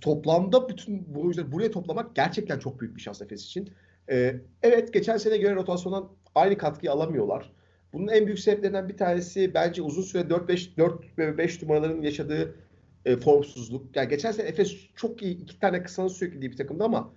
[0.00, 3.70] toplamda bütün bu oyuncuları buraya toplamak gerçekten çok büyük bir şans Efes için.
[4.10, 7.52] Ee, evet geçen sene göre rotasyondan aynı katkıyı alamıyorlar.
[7.92, 12.54] Bunun en büyük sebeplerinden bir tanesi bence uzun süre 4-5 4 ve 5 numaraların yaşadığı
[13.04, 13.96] e, formsuzluk.
[13.96, 17.12] Yani geçen sene Efes çok iyi iki tane kısanın sürekli bir takımdı ama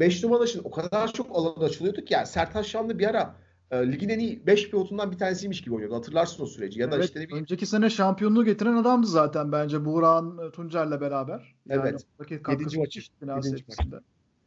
[0.00, 3.36] 5 numaralar için o kadar çok alan açılıyordu ki yani Sertaç Şanlı bir ara
[3.70, 5.96] e, ligin en iyi 5 pilotundan bir tanesiymiş gibi oynuyordu.
[5.96, 6.80] Hatırlarsın o süreci.
[6.80, 11.00] Ya da evet, işte ne önceki sene şampiyonluğu getiren adamdı zaten bence Buğra'nın e, Tuncer'le
[11.00, 11.54] beraber.
[11.66, 12.06] Yani evet.
[12.30, 12.78] 7.
[12.78, 12.78] maçı.
[12.78, 13.00] maçı.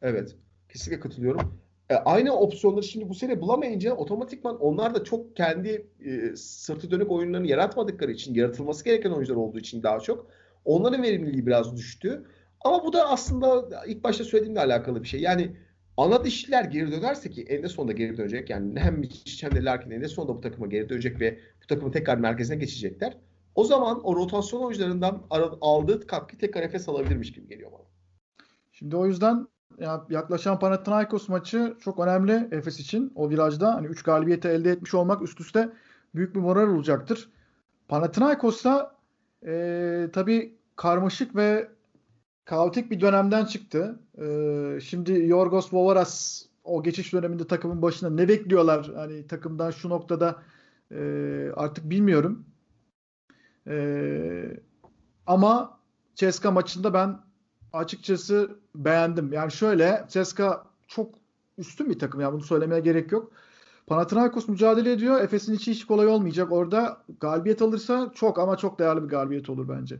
[0.01, 0.35] Evet.
[0.69, 1.53] Kesinlikle katılıyorum.
[1.89, 7.11] E, aynı opsiyonları şimdi bu sene bulamayınca otomatikman onlar da çok kendi e, sırtı dönük
[7.11, 10.27] oyunlarını yaratmadıkları için, yaratılması gereken oyuncular olduğu için daha çok
[10.65, 12.25] onların verimliliği biraz düştü.
[12.61, 15.21] Ama bu da aslında ilk başta söylediğimle alakalı bir şey.
[15.21, 15.55] Yani
[15.97, 18.49] ana dişliler geri dönerse ki eninde sonunda geri dönecek.
[18.49, 21.91] Yani hem Mitch hem de Larkin eninde sonunda bu takıma geri dönecek ve bu takımın
[21.91, 23.17] tekrar merkezine geçecekler.
[23.55, 25.23] O zaman o rotasyon oyuncularından
[25.61, 27.85] aldığı katkı tekrar nefes alabilirmiş gibi geliyor bana.
[28.71, 29.47] Şimdi o yüzden
[30.09, 33.11] yaklaşan Panathinaikos maçı çok önemli Efes için.
[33.15, 35.69] O virajda hani 3 galibiyeti elde etmiş olmak üst üste
[36.15, 37.29] büyük bir moral olacaktır.
[37.87, 38.95] Panathinaikos'ta
[39.45, 41.67] e, tabii karmaşık ve
[42.45, 43.99] kaotik bir dönemden çıktı.
[44.17, 48.91] E, şimdi Yorgos Vovaras o geçiş döneminde takımın başında ne bekliyorlar?
[48.95, 50.43] Hani takımdan şu noktada
[50.91, 51.01] e,
[51.55, 52.45] artık bilmiyorum.
[53.67, 54.57] E,
[55.27, 55.79] ama
[56.15, 57.19] Ceska maçında ben
[57.73, 59.33] açıkçası beğendim.
[59.33, 61.15] Yani şöyle Ceska çok
[61.57, 62.21] üstün bir takım.
[62.21, 63.31] Yani bunu söylemeye gerek yok.
[63.87, 65.21] Panathinaikos mücadele ediyor.
[65.21, 66.51] Efes'in içi hiç kolay olmayacak.
[66.51, 69.99] Orada galibiyet alırsa çok ama çok değerli bir galibiyet olur bence.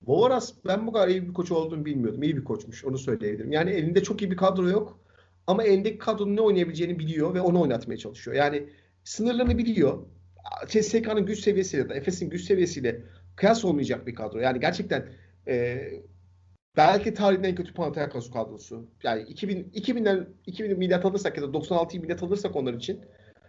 [0.00, 2.22] Bovaras ben bu kadar iyi bir koç olduğunu bilmiyordum.
[2.22, 2.84] İyi bir koçmuş.
[2.84, 3.52] Onu söyleyebilirim.
[3.52, 5.00] Yani elinde çok iyi bir kadro yok.
[5.46, 8.36] Ama elindeki kadronun ne oynayabileceğini biliyor ve onu oynatmaya çalışıyor.
[8.36, 8.68] Yani
[9.04, 10.06] sınırlarını biliyor.
[10.68, 13.02] CSK'nın güç seviyesiyle ya da Efes'in güç seviyesiyle
[13.36, 14.38] kıyas olmayacak bir kadro.
[14.38, 15.08] Yani gerçekten
[15.48, 15.80] e,
[16.76, 18.86] belki tarihin en kötü Panathinaikos kadrosu.
[19.02, 23.00] Yani 2000 2000'den 2000 milyat alırsak ya da 96 milyat alırsak onlar için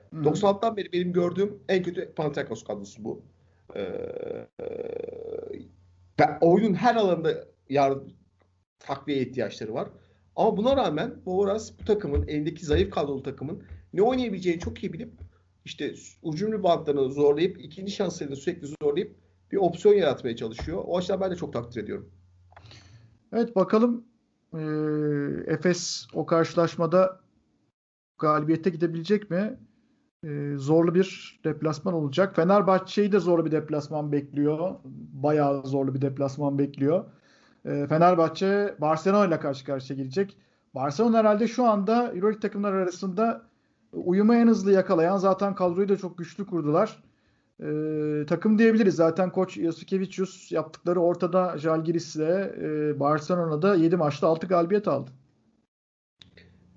[0.09, 0.23] hmm.
[0.23, 3.21] 96'dan beri benim gördüğüm en kötü Panathinaikos kadrosu bu.
[3.75, 3.81] Ee,
[6.41, 8.13] oyunun her alanında yardım,
[8.79, 9.89] takviye ihtiyaçları var.
[10.35, 13.63] Ama buna rağmen Boras bu takımın elindeki zayıf kadrolu takımın
[13.93, 15.13] ne oynayabileceğini çok iyi bilip
[15.65, 15.93] işte
[16.23, 19.15] ucumlu bantlarını zorlayıp ikinci şanslarını sürekli zorlayıp
[19.51, 20.83] bir opsiyon yaratmaya çalışıyor.
[20.87, 22.09] O açıdan ben de çok takdir ediyorum.
[23.33, 24.05] Evet bakalım
[24.53, 24.61] e,
[25.53, 27.21] Efes o karşılaşmada
[28.19, 29.59] galibiyete gidebilecek mi?
[30.23, 32.35] E, zorlu bir deplasman olacak.
[32.35, 34.75] Fenerbahçe'yi de zorlu bir deplasman bekliyor.
[35.13, 37.05] Bayağı zorlu bir deplasman bekliyor.
[37.65, 40.37] E, Fenerbahçe Barcelona ile karşı karşıya gelecek.
[40.75, 43.49] Barcelona herhalde şu anda Euroleague takımlar arasında
[43.93, 47.03] uyumu en hızlı yakalayan zaten kadroyu da çok güçlü kurdular
[47.59, 48.95] e, takım diyebiliriz.
[48.95, 55.11] Zaten koç Yasikevicius yaptıkları ortada Jalgiris'le e, Barcelona'da 7 maçta 6 galibiyet aldı.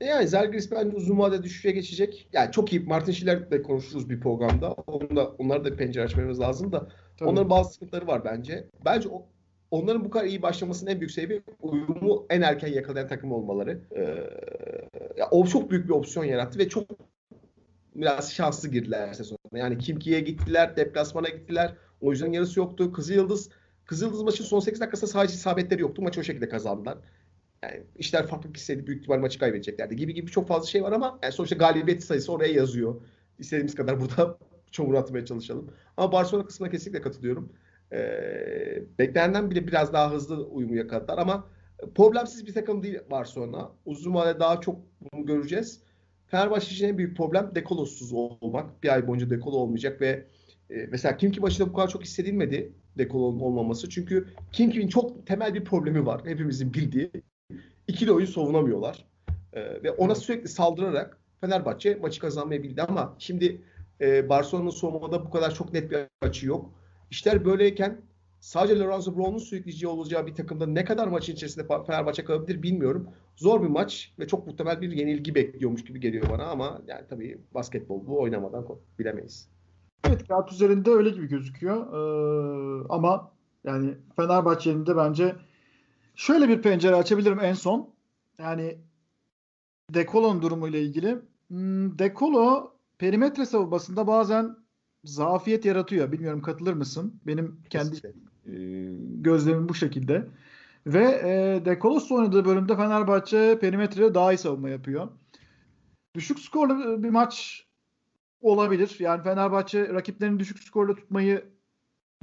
[0.03, 2.29] E, yani Zalgiris bence uzun vadede düşüşe geçecek.
[2.33, 2.81] Yani çok iyi.
[2.81, 4.73] Martin Schiller'le konuşuruz bir programda.
[4.73, 6.89] Onu da, onları da pencere açmamız lazım da.
[7.17, 7.29] Tabii.
[7.29, 8.65] Onların bazı sıkıntıları var bence.
[8.85, 9.27] Bence o,
[9.71, 13.81] onların bu kadar iyi başlamasının en büyük sebebi uyumu en erken yakalayan takım olmaları.
[13.97, 14.01] Ee,
[15.17, 16.85] ya, o çok büyük bir opsiyon yarattı ve çok
[17.95, 19.39] biraz şanslı girdiler sezona.
[19.55, 21.75] Yani Kimki'ye gittiler, deplasmana gittiler.
[22.01, 22.93] O yüzden yarısı yoktu.
[22.93, 23.51] Kızıl Yıldız
[23.85, 26.03] Kızıl Yıldız maçın son 8 dakikasında sadece isabetleri yoktu.
[26.03, 26.99] Maçı o şekilde kazandılar.
[27.63, 31.19] Yani işler farklı gitseydi büyük ihtimal maçı kaybedeceklerdi gibi gibi çok fazla şey var ama
[31.23, 33.03] yani sonuçta galibiyet sayısı oraya yazıyor.
[33.39, 34.39] İstediğimiz kadar burada
[34.71, 35.71] çamur atmaya çalışalım.
[35.97, 37.53] Ama Barcelona kısmına kesinlikle katılıyorum.
[37.93, 41.49] Ee, beklenenden bile biraz daha hızlı uyumu yakaladılar ama
[41.95, 43.73] problemsiz bir takım değil Barcelona.
[43.87, 45.83] Uzun vadede daha çok bunu göreceğiz.
[46.27, 48.83] Fenerbahçe için en büyük problem dekolossuz olmak.
[48.83, 50.27] Bir ay boyunca dekolo olmayacak ve
[50.71, 53.89] e, mesela Kimki maçında bu kadar çok hissedilmedi dekolonun olmaması.
[53.89, 56.21] Çünkü Kimki'nin çok temel bir problemi var.
[56.25, 57.11] Hepimizin bildiği.
[57.89, 59.05] İkili oyun savunamıyorlar.
[59.53, 63.63] E, ve ona sürekli saldırarak Fenerbahçe maçı kazanmayı bildi ama şimdi
[64.01, 66.71] e, Barcelona'nın savunmada bu kadar çok net bir açı yok.
[67.11, 68.01] İşler böyleyken
[68.41, 73.09] sadece Lorenzo Brown'un sürükleyici olacağı bir takımda ne kadar maçın içerisinde Fenerbahçe kalabilir bilmiyorum.
[73.37, 77.39] Zor bir maç ve çok muhtemel bir yenilgi bekliyormuş gibi geliyor bana ama yani tabii
[77.55, 78.67] basketbol bu oynamadan
[78.99, 79.49] bilemeyiz.
[80.05, 81.77] Evet kağıt üzerinde öyle gibi gözüküyor.
[81.77, 83.33] Ee, ama
[83.65, 85.37] yani Fenerbahçe'nin de bence
[86.23, 87.95] şöyle bir pencere açabilirim en son.
[88.39, 88.79] Yani
[89.91, 91.19] Dekolo'nun durumuyla ilgili.
[91.49, 94.57] Hmm, Dekolo perimetre savunmasında bazen
[95.05, 96.13] zafiyet yaratıyor.
[96.13, 97.21] Bilmiyorum katılır mısın?
[97.27, 97.97] Benim kendi
[98.47, 98.53] e,
[99.21, 100.29] gözlemim bu şekilde.
[100.87, 105.09] Ve e, De Colosso oynadığı bölümde Fenerbahçe perimetrede daha iyi savunma yapıyor.
[106.15, 107.67] Düşük skorlu bir maç
[108.41, 108.97] olabilir.
[108.99, 111.45] Yani Fenerbahçe rakiplerini düşük skorla tutmayı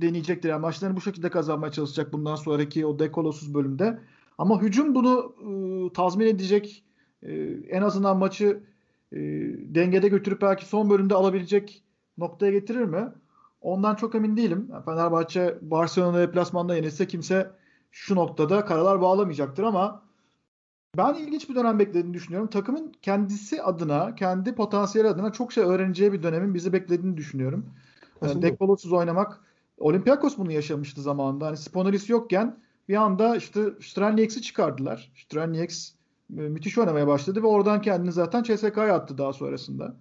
[0.02, 0.50] deneyecektir.
[0.50, 4.00] Yani maçlarını bu şekilde kazanmaya çalışacak bundan sonraki o dekolosuz bölümde.
[4.38, 6.84] Ama hücum bunu e, tazmin edecek.
[7.24, 7.34] E,
[7.70, 8.64] en azından maçı
[9.12, 9.18] e,
[9.76, 11.84] dengede götürüp belki son bölümde alabilecek
[12.18, 13.08] noktaya getirir mi?
[13.62, 14.72] Ondan çok emin değilim.
[14.86, 17.52] Fenerbahçe Barcelona deplasmanda yenilse kimse
[17.92, 20.02] şu noktada karalar bağlamayacaktır ama
[20.98, 22.50] ben ilginç bir dönem beklediğini düşünüyorum.
[22.50, 27.66] Takımın kendisi adına, kendi potansiyeli adına çok şey öğreneceği bir dönemin bizi beklediğini düşünüyorum.
[28.22, 29.42] Yani Dekolotsuz oynamak
[29.80, 31.48] Olympiakos bunu yaşamıştı zamanında.
[31.48, 32.60] Hani Sponolis yokken
[32.90, 35.12] bir anda işte Strelniex'i çıkardılar.
[35.16, 35.92] Strelnieks
[36.38, 39.96] e, müthiş oynamaya başladı ve oradan kendini zaten CSK'ya attı daha sonrasında.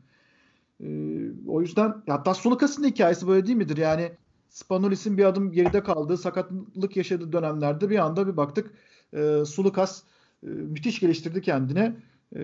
[0.81, 3.77] Ee, o yüzden hatta Sulukas'ın hikayesi böyle değil midir?
[3.77, 4.13] Yani
[4.49, 8.71] Spanulis'in bir adım geride kaldığı, sakatlık yaşadığı dönemlerde bir anda bir baktık
[9.13, 10.03] e, Sulukas
[10.43, 11.97] e, müthiş geliştirdi kendini
[12.33, 12.41] e,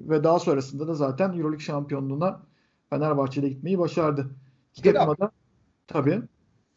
[0.00, 2.42] ve daha sonrasında da zaten Euroleague şampiyonluğuna
[2.90, 4.30] Fenerbahçe'de gitmeyi başardı.
[5.20, 5.30] Da
[5.86, 6.22] tabii.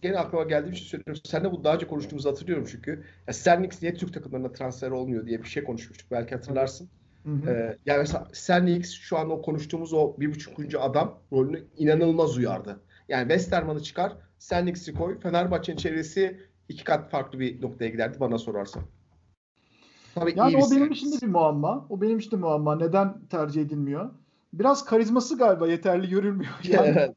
[0.01, 1.21] Gene aklıma geldiği bir şey söylüyorum.
[1.25, 3.03] Seninle bu daha önce konuştuğumuzu hatırlıyorum çünkü.
[3.27, 6.11] Ya Sternix niye Türk takımlarına transfer olmuyor diye bir şey konuşmuştuk.
[6.11, 6.89] Belki hatırlarsın.
[7.23, 7.49] Hı hı.
[7.49, 12.79] Ee, yani mesela Sternix şu an o konuştuğumuz o bir buçukuncu adam rolünü inanılmaz uyardı.
[13.09, 15.19] Yani Westerman'ı çıkar, Sternix'i koy.
[15.19, 16.39] Fenerbahçe'nin çevresi
[16.69, 18.83] iki kat farklı bir noktaya giderdi bana sorarsan.
[20.15, 21.85] Tabii yani o benim için de bir muamma.
[21.89, 22.75] O benim için de muamma.
[22.75, 24.09] Neden tercih edilmiyor?
[24.53, 26.51] Biraz karizması galiba yeterli görülmüyor.
[26.63, 27.15] Yani evet.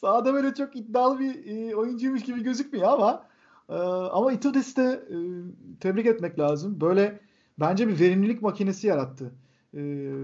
[0.00, 3.26] Sahada böyle çok iddialı bir e, oyuncuymuş gibi gözükmüyor ama
[3.68, 3.74] e,
[4.12, 5.16] ama Itudis'i de e,
[5.80, 6.80] tebrik etmek lazım.
[6.80, 7.20] Böyle
[7.60, 9.32] bence bir verimlilik makinesi yarattı.
[9.74, 9.80] E,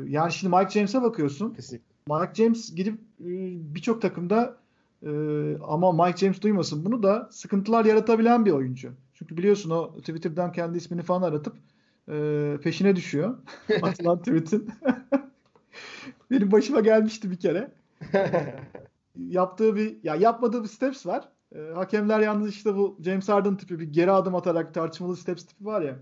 [0.08, 1.54] yani şimdi Mike James'e bakıyorsun.
[1.54, 1.92] Kesinlikle.
[2.08, 3.30] Mike James gidip e,
[3.74, 4.56] birçok takımda
[5.02, 5.10] e,
[5.62, 8.92] ama Mike James duymasın bunu da sıkıntılar yaratabilen bir oyuncu.
[9.14, 11.56] Çünkü biliyorsun o Twitter'dan kendi ismini falan aratıp
[12.08, 13.38] e, peşine düşüyor.
[13.82, 14.70] Atılan tweet'in.
[16.30, 17.72] Benim başıma gelmişti bir kere.
[19.16, 21.28] Yaptığı bir ya yapmadığı bir steps var.
[21.54, 25.64] E, hakemler yalnız işte bu James Harden tipi bir geri adım atarak tartışmalı steps tipi
[25.64, 25.98] var ya.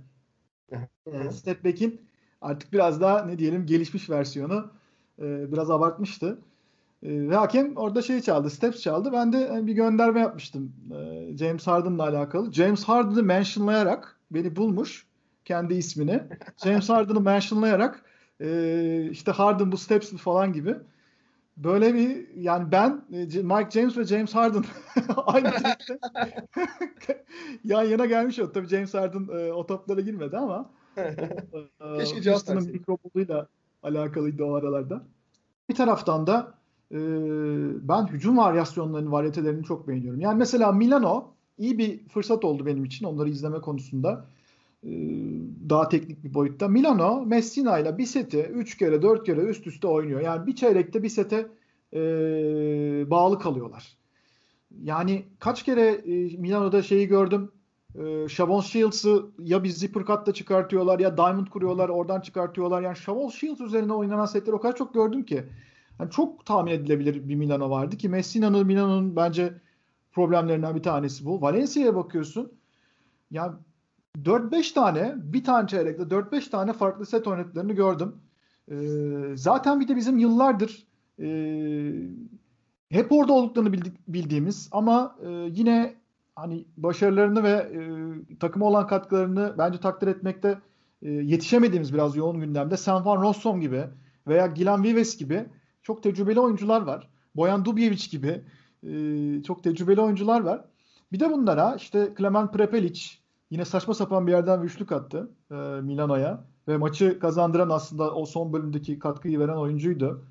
[1.07, 2.01] e, step back'in
[2.41, 4.71] artık biraz daha ne diyelim gelişmiş versiyonu
[5.19, 6.39] e, biraz abartmıştı.
[7.03, 9.11] E, ve hakem orada şey çaldı, steps çaldı.
[9.13, 12.53] Ben de bir gönderme yapmıştım e, James Harden'la alakalı.
[12.53, 15.07] James Harden'ı mentionlayarak beni bulmuş
[15.45, 16.23] kendi ismini.
[16.65, 18.05] James Harden'ı mentionlayarak
[18.41, 20.77] e, işte Harden bu steps falan gibi.
[21.65, 24.65] Böyle bir yani ben e, Mike James ve James Harden
[25.27, 25.99] aynı tweette
[27.65, 28.51] yan yana gelmiş oldu.
[28.55, 31.17] Tabii James Harden e, o toplara girmedi ama e,
[31.99, 32.73] Keşke versin.
[32.73, 33.49] mikrofonuyla
[33.83, 35.03] alakalıydı o aralarda.
[35.69, 36.55] Bir taraftan da
[36.93, 36.99] e,
[37.89, 40.21] ben hücum varyasyonlarının, varyetelerini çok beğeniyorum.
[40.21, 44.25] Yani mesela Milano iyi bir fırsat oldu benim için onları izleme konusunda.
[44.85, 44.89] Ee,
[45.69, 46.69] daha teknik bir boyutta.
[46.69, 50.21] Milano Messina ile bir seti 3 kere 4 kere üst üste oynuyor.
[50.21, 51.47] Yani bir çeyrekte bir sete
[51.93, 52.01] e,
[53.11, 53.97] bağlı kalıyorlar.
[54.83, 57.53] Yani kaç kere e, Milano'da şeyi gördüm.
[57.95, 62.83] E, Shavon Shields'ı ya bir zipper cut'ta çıkartıyorlar ya diamond kuruyorlar oradan çıkartıyorlar.
[62.83, 65.45] Yani Shavon Shields üzerine oynanan setleri o kadar çok gördüm ki.
[66.01, 69.55] Yani çok tahmin edilebilir bir Milano vardı ki Messina'nın Milano'nun bence
[70.13, 71.43] problemlerinden bir tanesi bu.
[71.43, 72.53] Valencia'ya bakıyorsun.
[73.31, 73.61] Ya
[74.19, 78.15] 4-5 tane bir tane çeyrekte 4-5 tane farklı set oynadıklarını gördüm.
[78.71, 78.77] E,
[79.35, 80.87] zaten bir de bizim yıllardır
[81.19, 81.29] e,
[82.91, 85.95] hep orada olduklarını bildik, bildiğimiz ama e, yine
[86.37, 87.81] hani başarılarını ve e,
[88.37, 90.59] takıma olan katkılarını bence takdir etmekte
[91.03, 93.85] e, yetişemediğimiz biraz yoğun gündemde San Van Rossum gibi
[94.27, 95.45] veya Gilan Vives gibi
[95.83, 97.09] çok tecrübeli oyuncular var.
[97.37, 98.41] Boyan Dubjevic gibi
[98.83, 98.93] e,
[99.43, 100.65] çok tecrübeli oyuncular var.
[101.13, 103.20] Bir de bunlara işte Klemen Prepelic,
[103.51, 108.53] Yine saçma sapan bir yerden üçlük attı e, Milano'ya ve maçı kazandıran aslında o son
[108.53, 110.25] bölümdeki katkıyı veren oyuncuydu.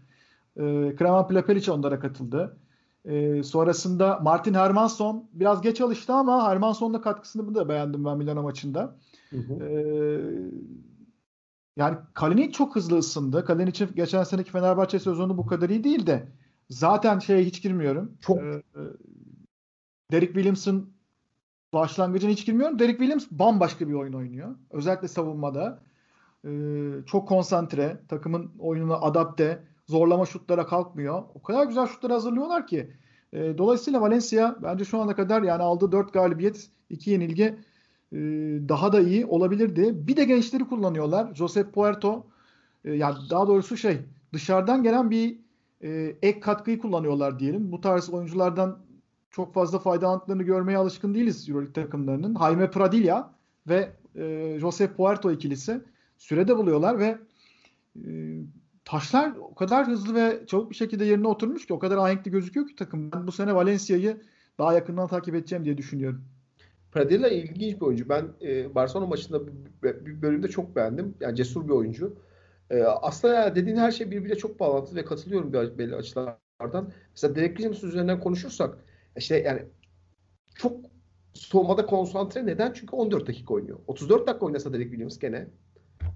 [0.55, 2.57] E, Kreman Plepelic onlara katıldı.
[3.05, 8.43] E, sonrasında Martin Hermansson biraz geç alıştı ama Hermansson'un da katkısını da beğendim ben Milano
[8.43, 8.95] maçında.
[9.29, 9.63] Hı hı.
[9.63, 9.71] E,
[11.77, 13.45] yani Kalinic çok hızlı ısındı.
[13.45, 16.27] Kalinic'in geçen seneki Fenerbahçe sezonu bu kadar iyi değil de
[16.69, 18.17] zaten şeye hiç girmiyorum.
[18.21, 18.63] Çok ee,
[20.11, 20.93] Derek Williams'ın
[21.73, 22.79] başlangıcına hiç girmiyorum.
[22.79, 24.55] Derek Williams bambaşka bir oyun oynuyor.
[24.71, 25.79] Özellikle savunmada.
[26.45, 26.49] Ee,
[27.05, 27.99] çok konsantre.
[28.07, 29.63] Takımın oyununa adapte.
[29.87, 31.23] Zorlama şutlara kalkmıyor.
[31.35, 32.93] O kadar güzel şutlar hazırlıyorlar ki.
[33.33, 37.43] E, dolayısıyla Valencia bence şu ana kadar yani aldığı 4 galibiyet, 2 yenilgi
[38.11, 38.17] e,
[38.69, 40.07] daha da iyi olabilirdi.
[40.07, 41.35] Bir de gençleri kullanıyorlar.
[41.35, 42.25] Josep Puerto
[42.85, 43.97] e, yani daha doğrusu şey
[44.33, 45.39] dışarıdan gelen bir
[45.83, 47.71] e, ek katkıyı kullanıyorlar diyelim.
[47.71, 48.79] Bu tarz oyunculardan
[49.31, 52.37] çok fazla faydalandıklarını görmeye alışkın değiliz Euroleague takımlarının.
[52.39, 53.33] Jaime Pradilla
[53.67, 55.81] ve e, Josep Puerto ikilisi
[56.17, 57.17] sürede buluyorlar ve
[58.05, 58.09] e,
[58.85, 62.67] taşlar o kadar hızlı ve çabuk bir şekilde yerine oturmuş ki o kadar ahenkli gözüküyor
[62.67, 63.11] ki takım.
[63.11, 64.21] Ben bu sene Valencia'yı
[64.57, 66.23] daha yakından takip edeceğim diye düşünüyorum.
[66.91, 68.09] Pradilla ilginç bir oyuncu.
[68.09, 69.47] Ben e, Barcelona maçında
[69.83, 71.15] bir bölümde çok beğendim.
[71.19, 72.15] Yani cesur bir oyuncu.
[72.69, 76.91] E, aslında dediğin her şey birbiriyle çok bağlantılı ve katılıyorum belli açılardan.
[77.11, 78.77] Mesela Derek Williams üzerinden konuşursak
[79.19, 79.61] işte yani
[80.55, 80.77] çok
[81.33, 82.45] soğumada konsantre.
[82.45, 82.73] Neden?
[82.73, 83.79] Çünkü 14 dakika oynuyor.
[83.87, 85.47] 34 dakika oynasa Derek Williams gene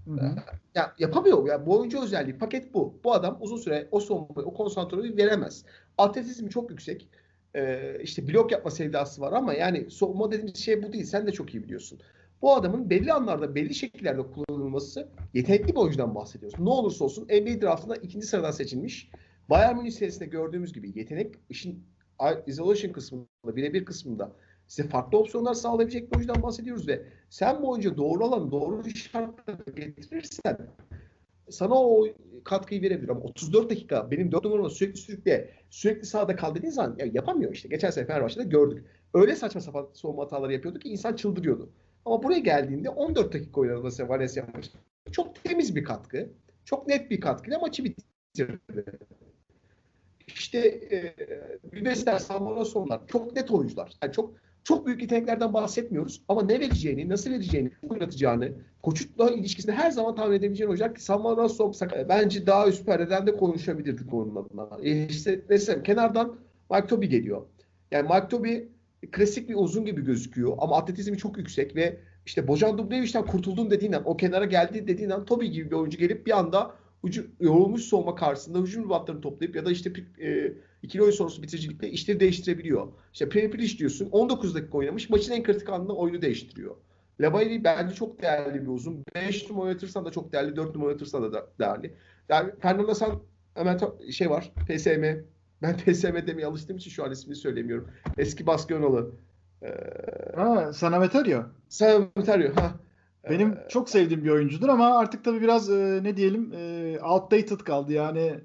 [0.08, 0.36] hı.
[0.76, 1.48] Ya yapamıyor.
[1.48, 3.00] Ya bu oyuncu özelliği paket bu.
[3.04, 5.66] Bu adam uzun süre o savunmayı, o konsantrasyon veremez.
[5.98, 7.10] Atletizmi çok yüksek.
[7.56, 11.06] Ee, işte blok yapma sevdası var ama yani savunma dediğimiz şey bu değil.
[11.06, 12.00] Sen de çok iyi biliyorsun.
[12.42, 16.60] Bu adamın belli anlarda, belli şekillerde kullanılması yetenekli bir oyuncudan bahsediyoruz.
[16.60, 19.10] Ne olursa olsun NBA draftında ikinci sıradan seçilmiş.
[19.50, 21.84] Bayern Münih serisinde gördüğümüz gibi yetenek işin
[22.48, 24.32] isolation kısmında, birebir kısmında
[24.68, 29.72] size farklı opsiyonlar sağlayabilecek bir oyuncudan bahsediyoruz ve sen bu oyuncu doğru alan, doğru şartları
[29.76, 30.58] getirirsen
[31.50, 32.08] sana o
[32.44, 36.96] katkıyı verebilir ama 34 dakika benim 4 numarama sürekli sürükle sürekli sahada kal dediğin zaman
[36.98, 37.70] ya yapamıyor işte.
[37.70, 38.86] Geçen sene Fenerbahçe'de gördük.
[39.14, 41.70] Öyle saçma sapan savunma hataları yapıyordu ki insan çıldırıyordu.
[42.06, 44.72] Ama buraya geldiğinde 14 dakika oynadı Valencia maçı.
[45.12, 46.30] Çok temiz bir katkı.
[46.66, 48.60] Çok net bir katkıyla maçı bitirdi.
[50.28, 50.60] İşte
[50.92, 51.16] e,
[51.72, 53.92] Bübesler, Salvador Sonlar çok net oyuncular.
[54.04, 58.52] Yani çok çok büyük yeteneklerden bahsetmiyoruz ama ne vereceğini, nasıl vereceğini, oynatacağını,
[58.84, 63.38] koçutla ilişkisini her zaman tahmin edebileceğin oyuncular ki Samuel Russell bence daha üst perdeden de
[63.38, 64.78] konuşabilirdik onun adına.
[64.84, 66.36] E işte mesela kenardan
[66.72, 67.42] Mike Toby geliyor.
[67.92, 68.58] Yani Mike Toby
[69.12, 73.94] klasik bir uzun gibi gözüküyor ama atletizmi çok yüksek ve işte Bojan Dubnevic'den kurtuldun dediğin
[73.94, 77.82] an, o kenara geldi dediğin an Toby gibi bir oyuncu gelip bir anda ucu, yorulmuş
[77.82, 82.88] soğuma karşısında hücum ribatlarını toplayıp ya da işte e, ikili oyun sonrası bitiricilikle işleri değiştirebiliyor.
[83.14, 86.76] İşte Prepilic diyorsun 19 dakika oynamış maçın en kritik anında oyunu değiştiriyor.
[87.20, 89.04] Labayri bence çok değerli bir uzun.
[89.16, 91.94] 5 numara oynatırsan da çok değerli, 4 numara oynatırsan da değerli.
[92.30, 93.22] Yani Fernando San
[93.56, 93.80] hemen
[94.12, 95.04] şey var, PSM.
[95.62, 97.88] Ben PSM demeye alıştığım için şu an ismini söylemiyorum.
[98.18, 99.12] Eski Basketbolalı.
[99.64, 99.68] Ee,
[100.36, 101.44] ha, San Emeterio.
[101.70, 102.56] San Emeterio.
[102.56, 102.74] Ha.
[103.30, 107.60] Benim ee, çok sevdiğim bir oyuncudur ama artık tabii biraz e, ne diyelim e, outdated
[107.60, 108.40] kaldı yani.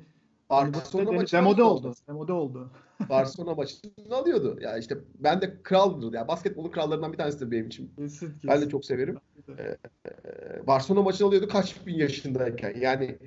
[0.50, 1.94] Barcelona maçı demode oldu.
[2.08, 2.70] Demode oldu.
[3.08, 4.58] Barcelona maçını alıyordu.
[4.60, 6.12] Ya yani işte ben de kraldır.
[6.12, 7.90] Yani basketbolun krallarından bir tanesidir benim için.
[7.96, 8.50] Kesin, kesin.
[8.50, 9.18] Ben de çok severim.
[9.58, 9.76] Ee,
[10.66, 12.80] Barcelona maçını alıyordu kaç bin yaşındayken.
[12.80, 13.18] Yani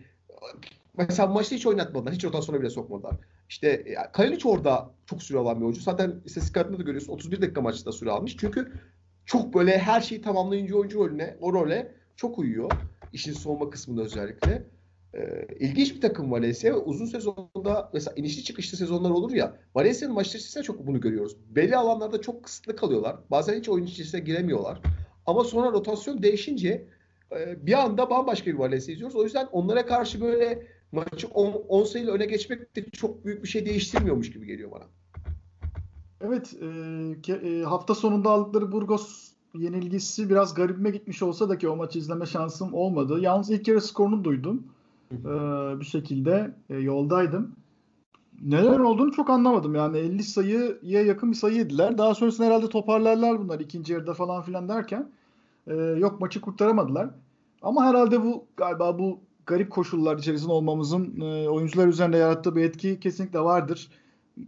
[0.97, 2.14] mesela maçta hiç oynatmadılar.
[2.14, 3.16] Hiç rotasyona bile sokmadılar.
[3.49, 5.82] İşte Kalinic orada çok süre alan bir oyuncu.
[5.82, 8.38] Zaten istatistik kartında da görüyorsun 31 dakika maçta süre almış.
[8.38, 8.72] Çünkü
[9.32, 12.71] çok böyle her şeyi tamamlayıcı oyuncu rolüne, o role çok uyuyor.
[13.13, 14.63] İşin soğuma kısmında özellikle.
[15.13, 20.38] Ee, ilginç bir takım Valencia uzun sezonda mesela inişli çıkışlı sezonlar olur ya Valencia'nın maçları
[20.38, 21.38] içerisinde çok bunu görüyoruz.
[21.49, 23.15] Belli alanlarda çok kısıtlı kalıyorlar.
[23.32, 24.82] Bazen hiç oyun içerisine giremiyorlar.
[25.25, 26.88] Ama sonra rotasyon değişince
[27.32, 29.15] e, bir anda bambaşka bir Valencia izliyoruz.
[29.15, 33.65] O yüzden onlara karşı böyle maçı 10 sayıyla öne geçmek de çok büyük bir şey
[33.65, 34.84] değiştirmiyormuş gibi geliyor bana.
[36.24, 36.53] Evet,
[37.28, 41.99] e, e, hafta sonunda aldıkları Burgos yenilgisi biraz garibime gitmiş olsa da ki o maçı
[41.99, 43.19] izleme şansım olmadı.
[43.19, 44.63] Yalnız ilk yarı skorunu duydum.
[45.11, 45.30] E,
[45.80, 47.55] bir şekilde e, yoldaydım.
[48.41, 49.76] Neler olduğunu çok anlamadım.
[49.76, 51.97] Yani 50 sayıya yakın bir sayı yediler.
[51.97, 55.09] Daha sonrasında herhalde toparlarlar bunlar ikinci yarıda falan filan derken.
[55.67, 57.09] E, yok maçı kurtaramadılar.
[57.61, 62.99] Ama herhalde bu galiba bu garip koşullar içerisinde olmamızın e, oyuncular üzerinde yarattığı bir etki
[62.99, 63.89] kesinlikle vardır.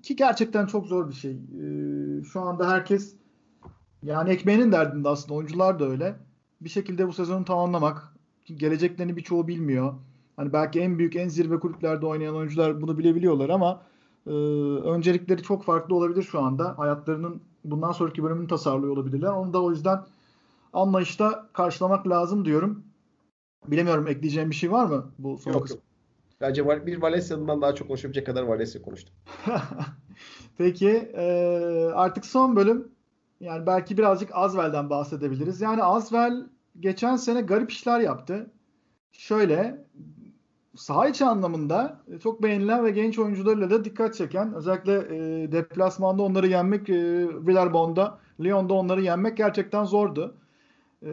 [0.01, 1.31] Ki gerçekten çok zor bir şey.
[1.31, 3.15] E, şu anda herkes
[4.03, 6.15] yani ekmeğinin derdinde aslında oyuncular da öyle.
[6.61, 8.13] Bir şekilde bu sezonu tamamlamak.
[8.45, 9.93] Geleceklerini birçoğu bilmiyor.
[10.35, 13.81] Hani belki en büyük, en zirve kulüplerde oynayan oyuncular bunu bilebiliyorlar ama
[14.27, 16.77] e, öncelikleri çok farklı olabilir şu anda.
[16.77, 19.31] Hayatlarının bundan sonraki bölümünü tasarlıyor olabilirler.
[19.31, 19.99] Onu da o yüzden
[20.73, 22.83] anlayışta karşılamak lazım diyorum.
[23.67, 25.77] Bilemiyorum ekleyeceğim bir şey var mı bu son yok, kısım?
[25.77, 25.92] Yok.
[26.41, 29.15] Bence bir Valencia'dan daha çok konuşabilecek kadar Valencia konuştum.
[30.57, 31.25] Peki e,
[31.93, 32.91] artık son bölüm
[33.39, 35.61] yani belki birazcık Azvel'den bahsedebiliriz.
[35.61, 36.43] Yani Azvel
[36.79, 38.51] geçen sene garip işler yaptı.
[39.11, 39.85] Şöyle
[40.75, 46.47] saha içi anlamında çok beğenilen ve genç oyuncularıyla da dikkat çeken özellikle e, deplasmanda onları
[46.47, 50.37] yenmek e, Villeurbanne'da, Lyon'da onları yenmek gerçekten zordu.
[51.05, 51.09] E,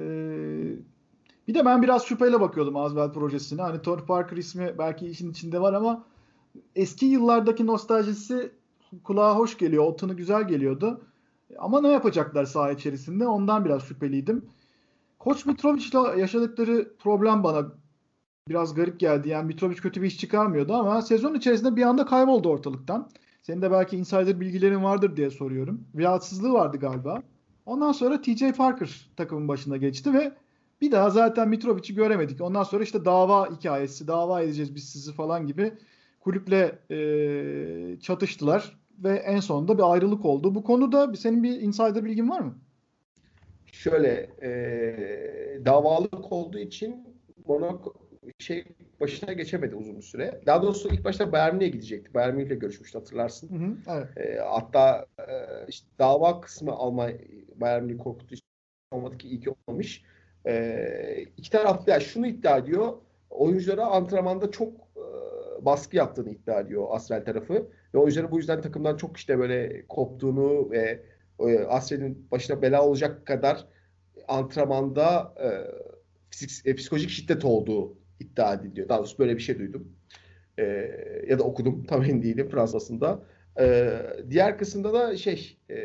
[1.51, 3.62] bir de ben biraz şüpheyle bakıyordum Azvel projesine.
[3.62, 6.05] Hani Tony Parker ismi belki işin içinde var ama
[6.76, 8.53] eski yıllardaki nostaljisi
[9.05, 9.84] kulağa hoş geliyor.
[9.84, 11.01] O tını güzel geliyordu.
[11.59, 14.44] Ama ne yapacaklar saha içerisinde ondan biraz şüpheliydim.
[15.18, 17.66] Koç Mitrovic'le yaşadıkları problem bana
[18.48, 19.28] biraz garip geldi.
[19.28, 23.09] Yani Mitrovic kötü bir iş çıkarmıyordu ama sezon içerisinde bir anda kayboldu ortalıktan.
[23.42, 25.84] Senin de belki insider bilgilerin vardır diye soruyorum.
[25.98, 27.22] Rahatsızlığı vardı galiba.
[27.66, 30.32] Ondan sonra TJ Parker takımın başına geçti ve
[30.81, 32.41] bir daha zaten Mitrovic'i göremedik.
[32.41, 35.72] Ondan sonra işte dava hikayesi, dava edeceğiz biz sizi falan gibi
[36.20, 40.55] kulüple e, çatıştılar ve en sonunda bir ayrılık oldu.
[40.55, 42.59] Bu konuda senin bir insider bilgin var mı?
[43.72, 44.51] Şöyle e,
[45.64, 47.07] davalık olduğu için
[47.47, 47.95] Monaco
[48.39, 48.64] şey
[49.01, 50.41] başına geçemedi uzun bir süre.
[50.47, 52.14] Daha doğrusu ilk başta Bayern Münih'e gidecekti.
[52.14, 53.51] Bayern Münih'le görüşmüştü hatırlarsın.
[53.51, 54.18] Hı hı, evet.
[54.18, 55.24] E, hatta e,
[55.68, 57.18] işte dava kısmı Almanya
[57.57, 58.35] Bayern Münih korkuttu
[58.91, 60.03] olmadı ki iyi ki olmamış.
[60.47, 62.93] E, iki taraf yani şunu iddia ediyor.
[63.30, 65.05] Oyunculara antrenmanda çok e,
[65.64, 67.68] baskı yaptığını iddia ediyor Asrel tarafı.
[67.95, 71.03] Ve oyuncuların bu yüzden takımdan çok işte böyle koptuğunu ve
[71.41, 73.66] e, Asrel'in başına bela olacak kadar
[74.28, 75.49] antrenmanda e,
[76.30, 78.88] fizik, e, psikolojik şiddet olduğu iddia ediliyor.
[78.88, 79.93] Daha doğrusu böyle bir şey duydum.
[80.59, 80.64] E,
[81.28, 81.84] ya da okudum.
[81.88, 83.22] Tam emin değilim Fransa'sında.
[83.61, 83.93] E,
[84.30, 85.76] diğer kısımda da şey e,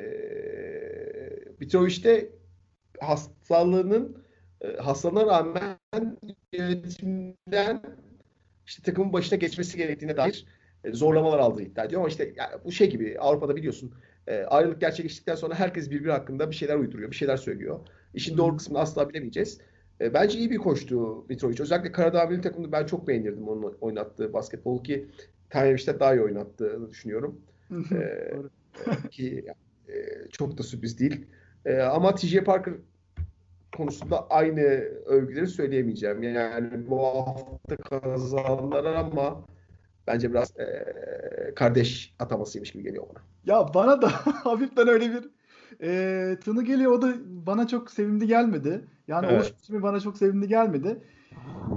[1.60, 2.30] Mitrovic
[3.00, 4.25] hastalığının
[4.80, 5.78] hastalığına rağmen
[6.54, 7.82] yönetimden
[8.66, 10.46] işte takımın başına geçmesi gerektiğine dair
[10.84, 12.02] e, zorlamalar aldığı iddia ediyor.
[12.02, 13.94] Ama işte yani bu şey gibi Avrupa'da biliyorsun
[14.28, 17.80] e, ayrılık gerçekleştikten sonra herkes birbiri hakkında bir şeyler uyduruyor, bir şeyler söylüyor.
[18.14, 19.62] İşin doğru kısmını asla bilemeyeceğiz.
[20.02, 21.62] E, bence iyi bir koçtu Mitrovic.
[21.62, 25.08] Özellikle Karadağ milli takımını ben çok beğenirdim onun oynattığı basketbol ki
[25.50, 27.42] Tanyeviç'te daha iyi oynattığını düşünüyorum.
[27.92, 28.32] e,
[29.12, 29.46] ki
[29.88, 29.94] e,
[30.32, 31.26] çok da sürpriz değil.
[31.66, 32.74] E, ama TJ Parker
[33.78, 34.62] konusunda aynı
[35.06, 36.24] övgüleri söyleyemeyeceğim.
[36.24, 39.46] Yani bu hafta kazandılar ama
[40.08, 40.86] bence biraz e,
[41.56, 43.24] kardeş atamasıymış gibi geliyor bana.
[43.46, 44.08] Ya bana da
[44.44, 45.30] hafiften öyle bir
[45.82, 46.92] e, tını geliyor.
[46.92, 48.86] O da bana çok sevimli gelmedi.
[49.08, 49.42] Yani evet.
[49.42, 51.04] oluş biçimi bana çok sevimli gelmedi.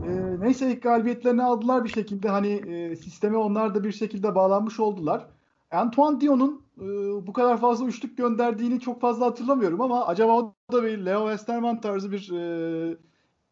[0.08, 2.28] E, neyse ilk galibiyetlerini aldılar bir şekilde.
[2.28, 5.26] Hani e, sisteme onlar da bir şekilde bağlanmış oldular.
[5.70, 6.86] Antoine Dion'un e,
[7.26, 11.80] bu kadar fazla üçlük gönderdiğini çok fazla hatırlamıyorum ama acaba o da bir Leo Westerman
[11.80, 12.96] tarzı bir e,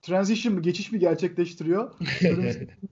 [0.03, 1.95] transition mı, geçiş mi gerçekleştiriyor?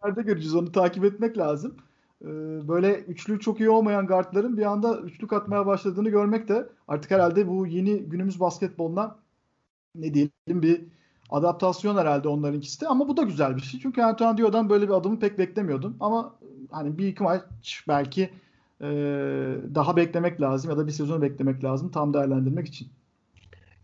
[0.04, 1.76] Nerede göreceğiz onu takip etmek lazım.
[2.22, 2.28] E,
[2.68, 7.48] böyle üçlü çok iyi olmayan guardların bir anda üçlük atmaya başladığını görmek de artık herhalde
[7.48, 9.16] bu yeni günümüz basketboluna
[9.94, 10.84] ne diyelim bir
[11.30, 13.80] adaptasyon herhalde onlarınkisi de ama bu da güzel bir şey.
[13.80, 16.34] Çünkü Antoine Dio'dan böyle bir adımı pek beklemiyordum ama
[16.70, 18.30] hani bir iki maç belki
[18.80, 18.86] e,
[19.74, 22.88] daha beklemek lazım ya da bir sezonu beklemek lazım tam değerlendirmek için.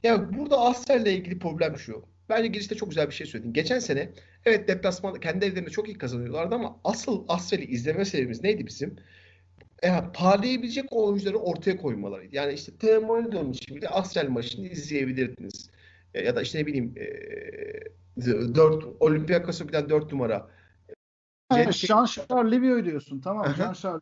[0.03, 2.03] Ya burada Astral'le ilgili problem şu.
[2.29, 3.53] Bence girişte çok güzel bir şey söyledin.
[3.53, 4.11] Geçen sene
[4.45, 8.97] evet deplasmanda kendi evlerinde çok iyi kazanıyorlardı ama asıl Astral'i izleme sebebimiz neydi bizim?
[9.83, 12.37] Yani parlayabilecek oyuncuları ortaya koymalarıydı.
[12.37, 15.71] Yani işte Temo'ya dönmüş gibi de Astral maçını izleyebilirdiniz.
[16.15, 20.51] Ya da işte ne bileyim e, 4 Olympiakos'a giden 4 numara.
[21.51, 23.21] Jean-Charles Livio diyorsun.
[23.21, 23.47] Tamam.
[23.47, 24.01] Jean-Charles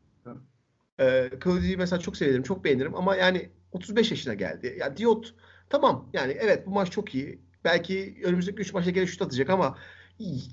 [1.00, 4.76] e, Cody'yi mesela çok severim, çok beğenirim ama yani 35 yaşına geldi.
[4.80, 5.34] Ya Diot
[5.70, 7.38] tamam yani evet bu maç çok iyi.
[7.64, 9.78] Belki önümüzdeki 3 maçta gene şut atacak ama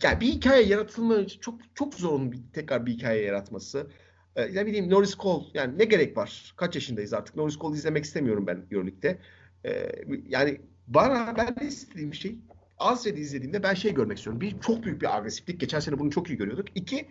[0.03, 3.87] yani bir hikaye yaratılma çok çok zor onun bir, tekrar bir hikaye yaratması.
[4.35, 6.53] Ee, ne bileyim Norris Cole yani ne gerek var?
[6.57, 7.35] Kaç yaşındayız artık?
[7.35, 9.19] Norris Cole izlemek istemiyorum ben Euroleague'de.
[9.65, 9.91] Ee,
[10.27, 12.35] yani bana ben istediğim şey
[12.77, 14.41] Asya'da izlediğimde ben şey görmek istiyorum.
[14.41, 15.59] Bir çok büyük bir agresiflik.
[15.59, 16.67] Geçen sene bunu çok iyi görüyorduk.
[16.75, 17.07] İki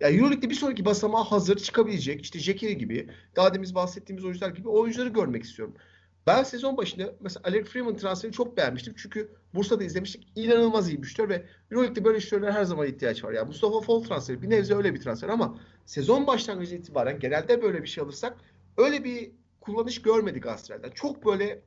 [0.00, 4.68] yani Euroleague'de bir sonraki basamağa hazır çıkabilecek işte Jekiri gibi daha demin bahsettiğimiz oyuncular gibi
[4.68, 5.74] oyuncuları görmek istiyorum.
[6.26, 8.94] Ben sezon başında mesela Alec Freeman transferini çok beğenmiştim.
[8.96, 10.28] Çünkü Bursa'da izlemiştik.
[10.36, 13.32] İnanılmaz iyi bir şutör ve Euroleague'de böyle şutörlere her zaman ihtiyaç var.
[13.32, 17.82] Yani Mustafa Fall transferi bir nebze öyle bir transfer ama sezon başlangıcı itibaren genelde böyle
[17.82, 18.36] bir şey alırsak
[18.76, 19.30] öyle bir
[19.60, 20.90] kullanış görmedik Astral'den.
[20.90, 21.62] Çok böyle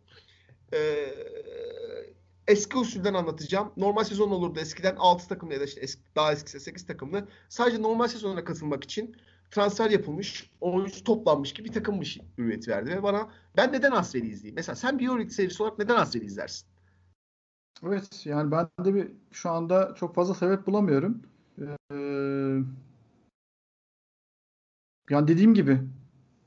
[0.74, 0.80] e,
[2.52, 3.72] eski usulden anlatacağım.
[3.78, 7.28] Normal sezon olurdu eskiden 6 takımlı ya da işte eski, daha eskisi 8 takımlı.
[7.50, 9.16] Sadece normal sezona katılmak için
[9.52, 12.90] transfer yapılmış, oyuncu toplanmış gibi bir takımmış hürriyeti verdi.
[12.90, 14.56] Ve bana ben neden Asrel'i izleyeyim?
[14.56, 16.68] Mesela sen bir Euroleague serisi olarak neden Asrel'i izlersin?
[17.84, 21.22] Evet yani ben de bir şu anda çok fazla sebep bulamıyorum.
[21.92, 21.98] Ee,
[25.10, 25.80] yani dediğim gibi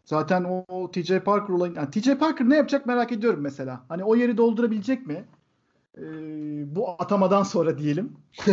[0.05, 3.85] zaten o, o TJ Parker olayın yani TJ Parker ne yapacak merak ediyorum mesela.
[3.89, 5.25] Hani o yeri doldurabilecek mi?
[5.99, 6.05] E,
[6.77, 8.13] bu atamadan sonra diyelim.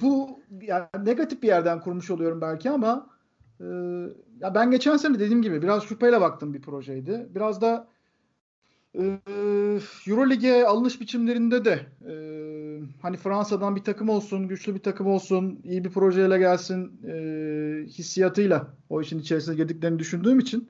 [0.00, 3.06] bu yani negatif bir yerden kurmuş oluyorum belki ama
[3.60, 3.64] e,
[4.40, 7.26] ya ben geçen sene dediğim gibi biraz şüpheyle baktım bir projeydi.
[7.34, 7.88] Biraz da
[8.98, 9.18] e,
[10.06, 12.14] Eurolig'e alınış biçimlerinde de e,
[13.02, 17.14] hani Fransa'dan bir takım olsun, güçlü bir takım olsun, iyi bir projeyle gelsin e,
[17.86, 20.68] hissiyatıyla o işin içerisine girdiklerini düşündüğüm için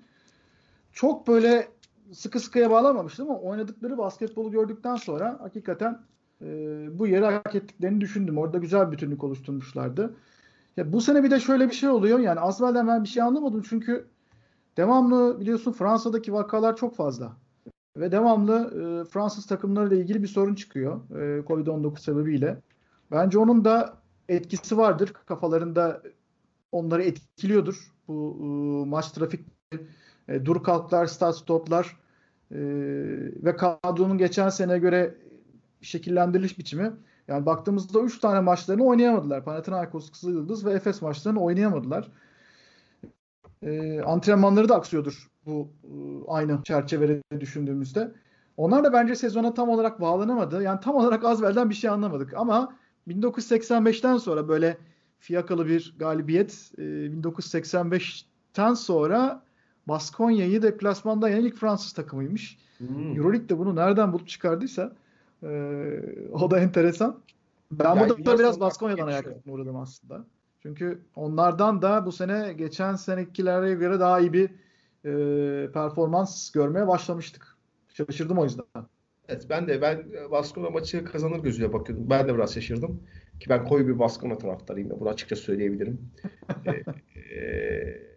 [0.92, 1.68] çok böyle
[2.12, 6.00] sıkı sıkıya bağlamamıştım ama oynadıkları basketbolu gördükten sonra hakikaten
[6.42, 6.46] e,
[6.98, 8.38] bu yeri hak ettiklerini düşündüm.
[8.38, 10.14] Orada güzel bir bütünlük oluşturmuşlardı.
[10.76, 12.18] Ya bu sene bir de şöyle bir şey oluyor.
[12.18, 14.06] Yani Asvel'den ben bir şey anlamadım çünkü
[14.76, 17.36] devamlı biliyorsun Fransa'daki vakalar çok fazla.
[17.96, 22.60] Ve devamlı e, Fransız takımlarıyla ilgili bir sorun çıkıyor e, Covid-19 sebebiyle.
[23.10, 23.96] Bence onun da
[24.28, 25.12] etkisi vardır.
[25.26, 26.02] Kafalarında
[26.72, 27.92] onları etkiliyordur.
[28.08, 29.46] Bu e, maç trafik
[30.28, 32.01] e, dur kalklar, start stoplar
[32.52, 32.58] ee,
[33.44, 35.14] ve kadronun geçen sene göre
[35.80, 36.92] şekillendiriliş biçimi
[37.28, 39.44] yani baktığımızda 3 tane maçlarını oynayamadılar.
[39.44, 42.08] Panathinaikos, Kızılyıldız ve Efes maçlarını oynayamadılar.
[43.62, 45.88] E, antrenmanları da aksıyordur bu e,
[46.28, 48.12] aynı çerçevede düşündüğümüzde.
[48.56, 50.62] Onlar da bence sezona tam olarak bağlanamadı.
[50.62, 52.34] Yani tam olarak Azvel'den bir şey anlamadık.
[52.34, 52.76] Ama
[53.08, 54.78] 1985'ten sonra böyle
[55.18, 56.52] fiyakalı bir galibiyet.
[56.78, 59.42] 1985'ten sonra
[59.88, 62.58] Baskonya'yı deplasmanda yenen ilk Fransız takımıymış.
[62.78, 63.16] Hmm.
[63.16, 64.92] Euroleague de bunu nereden bulup çıkardıysa
[65.42, 65.48] e,
[66.32, 67.20] o da enteresan.
[67.70, 70.24] Ben yani burada biraz Baskonya'dan ayak uğradım aslında.
[70.62, 74.50] Çünkü onlardan da bu sene geçen senekilere göre daha iyi bir
[75.04, 77.56] e, performans görmeye başlamıştık.
[77.88, 78.64] Şaşırdım o yüzden.
[79.28, 82.10] Evet ben de ben Baskona maçı kazanır gözüyle bakıyordum.
[82.10, 83.02] Ben de biraz şaşırdım.
[83.40, 86.10] Ki ben koyu bir Baskona taraftarıyım da bunu açıkça söyleyebilirim.
[86.66, 86.70] ee,
[87.36, 88.11] e,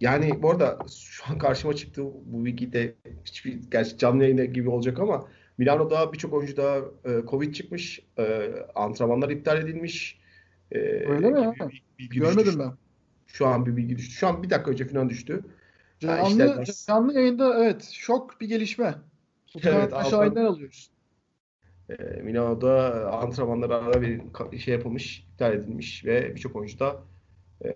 [0.00, 2.94] yani bu arada şu an karşıma çıktı bu bilgi
[3.24, 5.28] hiçbir gerçi canlı yayında gibi olacak ama
[5.58, 8.00] Milano'da birçok oyuncu da e, Covid çıkmış.
[8.18, 10.20] E, antrenmanlar iptal edilmiş.
[10.72, 11.54] E, Öyle mi?
[11.60, 12.58] Bir, bilgi Görmedim düştü.
[12.58, 12.72] ben.
[13.26, 14.14] Şu an bir bilgi düştü.
[14.14, 15.44] Şu an bir dakika önce falan düştü.
[16.00, 18.94] Canlı, yani canlı yayında evet şok bir gelişme.
[19.62, 20.90] Evet, aşağı alıyoruz.
[21.88, 27.02] E, Milano'da antrenmanlara ara bir şey yapılmış, iptal edilmiş ve birçok oyuncu da
[27.64, 27.74] e,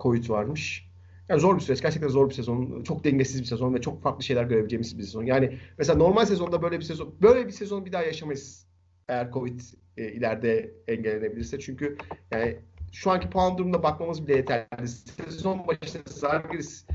[0.00, 0.90] Covid varmış.
[1.28, 1.82] Yani zor bir süreç.
[1.82, 2.82] Gerçekten zor bir sezon.
[2.82, 5.24] Çok dengesiz bir sezon ve çok farklı şeyler görebileceğimiz bir sezon.
[5.24, 8.66] Yani mesela normal sezonda böyle bir sezon böyle bir sezon bir daha yaşamayız.
[9.08, 9.60] Eğer Covid
[9.96, 11.58] e, ileride engellenebilirse.
[11.58, 11.96] Çünkü
[12.30, 12.56] yani
[12.92, 14.88] şu anki puan durumuna bakmamız bile yeterli.
[15.28, 16.86] Sezon başında Zalgiris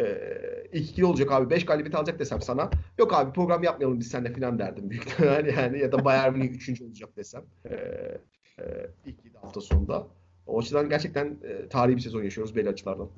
[0.00, 0.04] e,
[0.72, 1.50] ilk ikili olacak abi.
[1.50, 2.70] Beş galibiyet alacak desem sana.
[2.98, 5.78] Yok abi program yapmayalım biz seninle falan derdim büyük ihtimal yani.
[5.78, 7.42] Ya da Bayern Münih üçüncü olacak desem.
[7.64, 7.74] E,
[8.58, 10.06] e, ilk hafta sonunda.
[10.46, 13.08] O açıdan gerçekten e, tarihi bir sezon yaşıyoruz belli açılardan.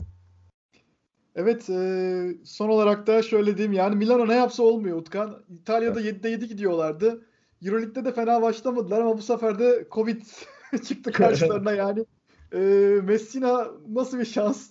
[1.35, 5.45] Evet e, son olarak da şöyle diyeyim yani Milano ne yapsa olmuyor Utkan.
[5.61, 6.23] İtalya'da evet.
[6.23, 7.27] 7'de 7 gidiyorlardı.
[7.63, 10.23] Euroleague'de de fena başlamadılar ama bu sefer de Covid
[10.85, 12.05] çıktı karşılarına yani.
[12.53, 12.59] E,
[13.03, 14.71] Messina nasıl bir şans?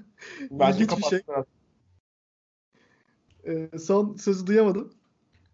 [0.50, 1.22] Bence bir şey.
[3.44, 4.92] E, son sözü duyamadım.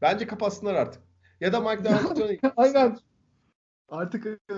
[0.02, 1.02] Bence kapatsınlar artık.
[1.40, 2.40] Ya da Mike D'Antoni.
[2.56, 2.98] Aynen.
[3.88, 4.54] Artık e,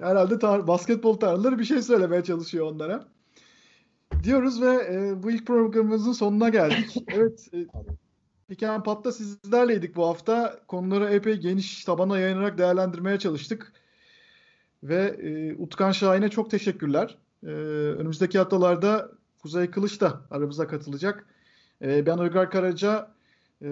[0.00, 3.08] herhalde tar- basketbol tanrıları bir şey söylemeye çalışıyor onlara.
[4.22, 6.96] Diyoruz ve e, bu ilk programımızın sonuna geldik.
[7.08, 7.48] evet.
[7.54, 7.66] E,
[8.48, 10.60] Piken Pat'ta sizlerleydik bu hafta.
[10.68, 13.72] Konuları epey geniş tabana yayınarak değerlendirmeye çalıştık.
[14.82, 17.18] Ve e, Utkan Şahin'e çok teşekkürler.
[17.42, 19.10] E, önümüzdeki haftalarda
[19.42, 21.26] Kuzey Kılıç da aramıza katılacak.
[21.82, 23.14] E, ben Uygar Karaca.
[23.62, 23.68] E,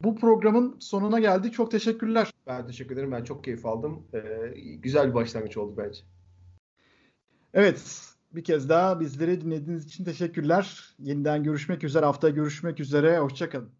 [0.00, 1.54] bu programın sonuna geldik.
[1.54, 2.30] Çok teşekkürler.
[2.46, 3.12] Ben teşekkür ederim.
[3.12, 4.06] Ben çok keyif aldım.
[4.14, 6.00] Ee, güzel bir başlangıç oldu bence.
[7.54, 8.02] Evet.
[8.32, 10.94] Bir kez daha bizleri dinlediğiniz için teşekkürler.
[10.98, 12.04] Yeniden görüşmek üzere.
[12.04, 13.18] Haftaya görüşmek üzere.
[13.18, 13.75] Hoşçakalın.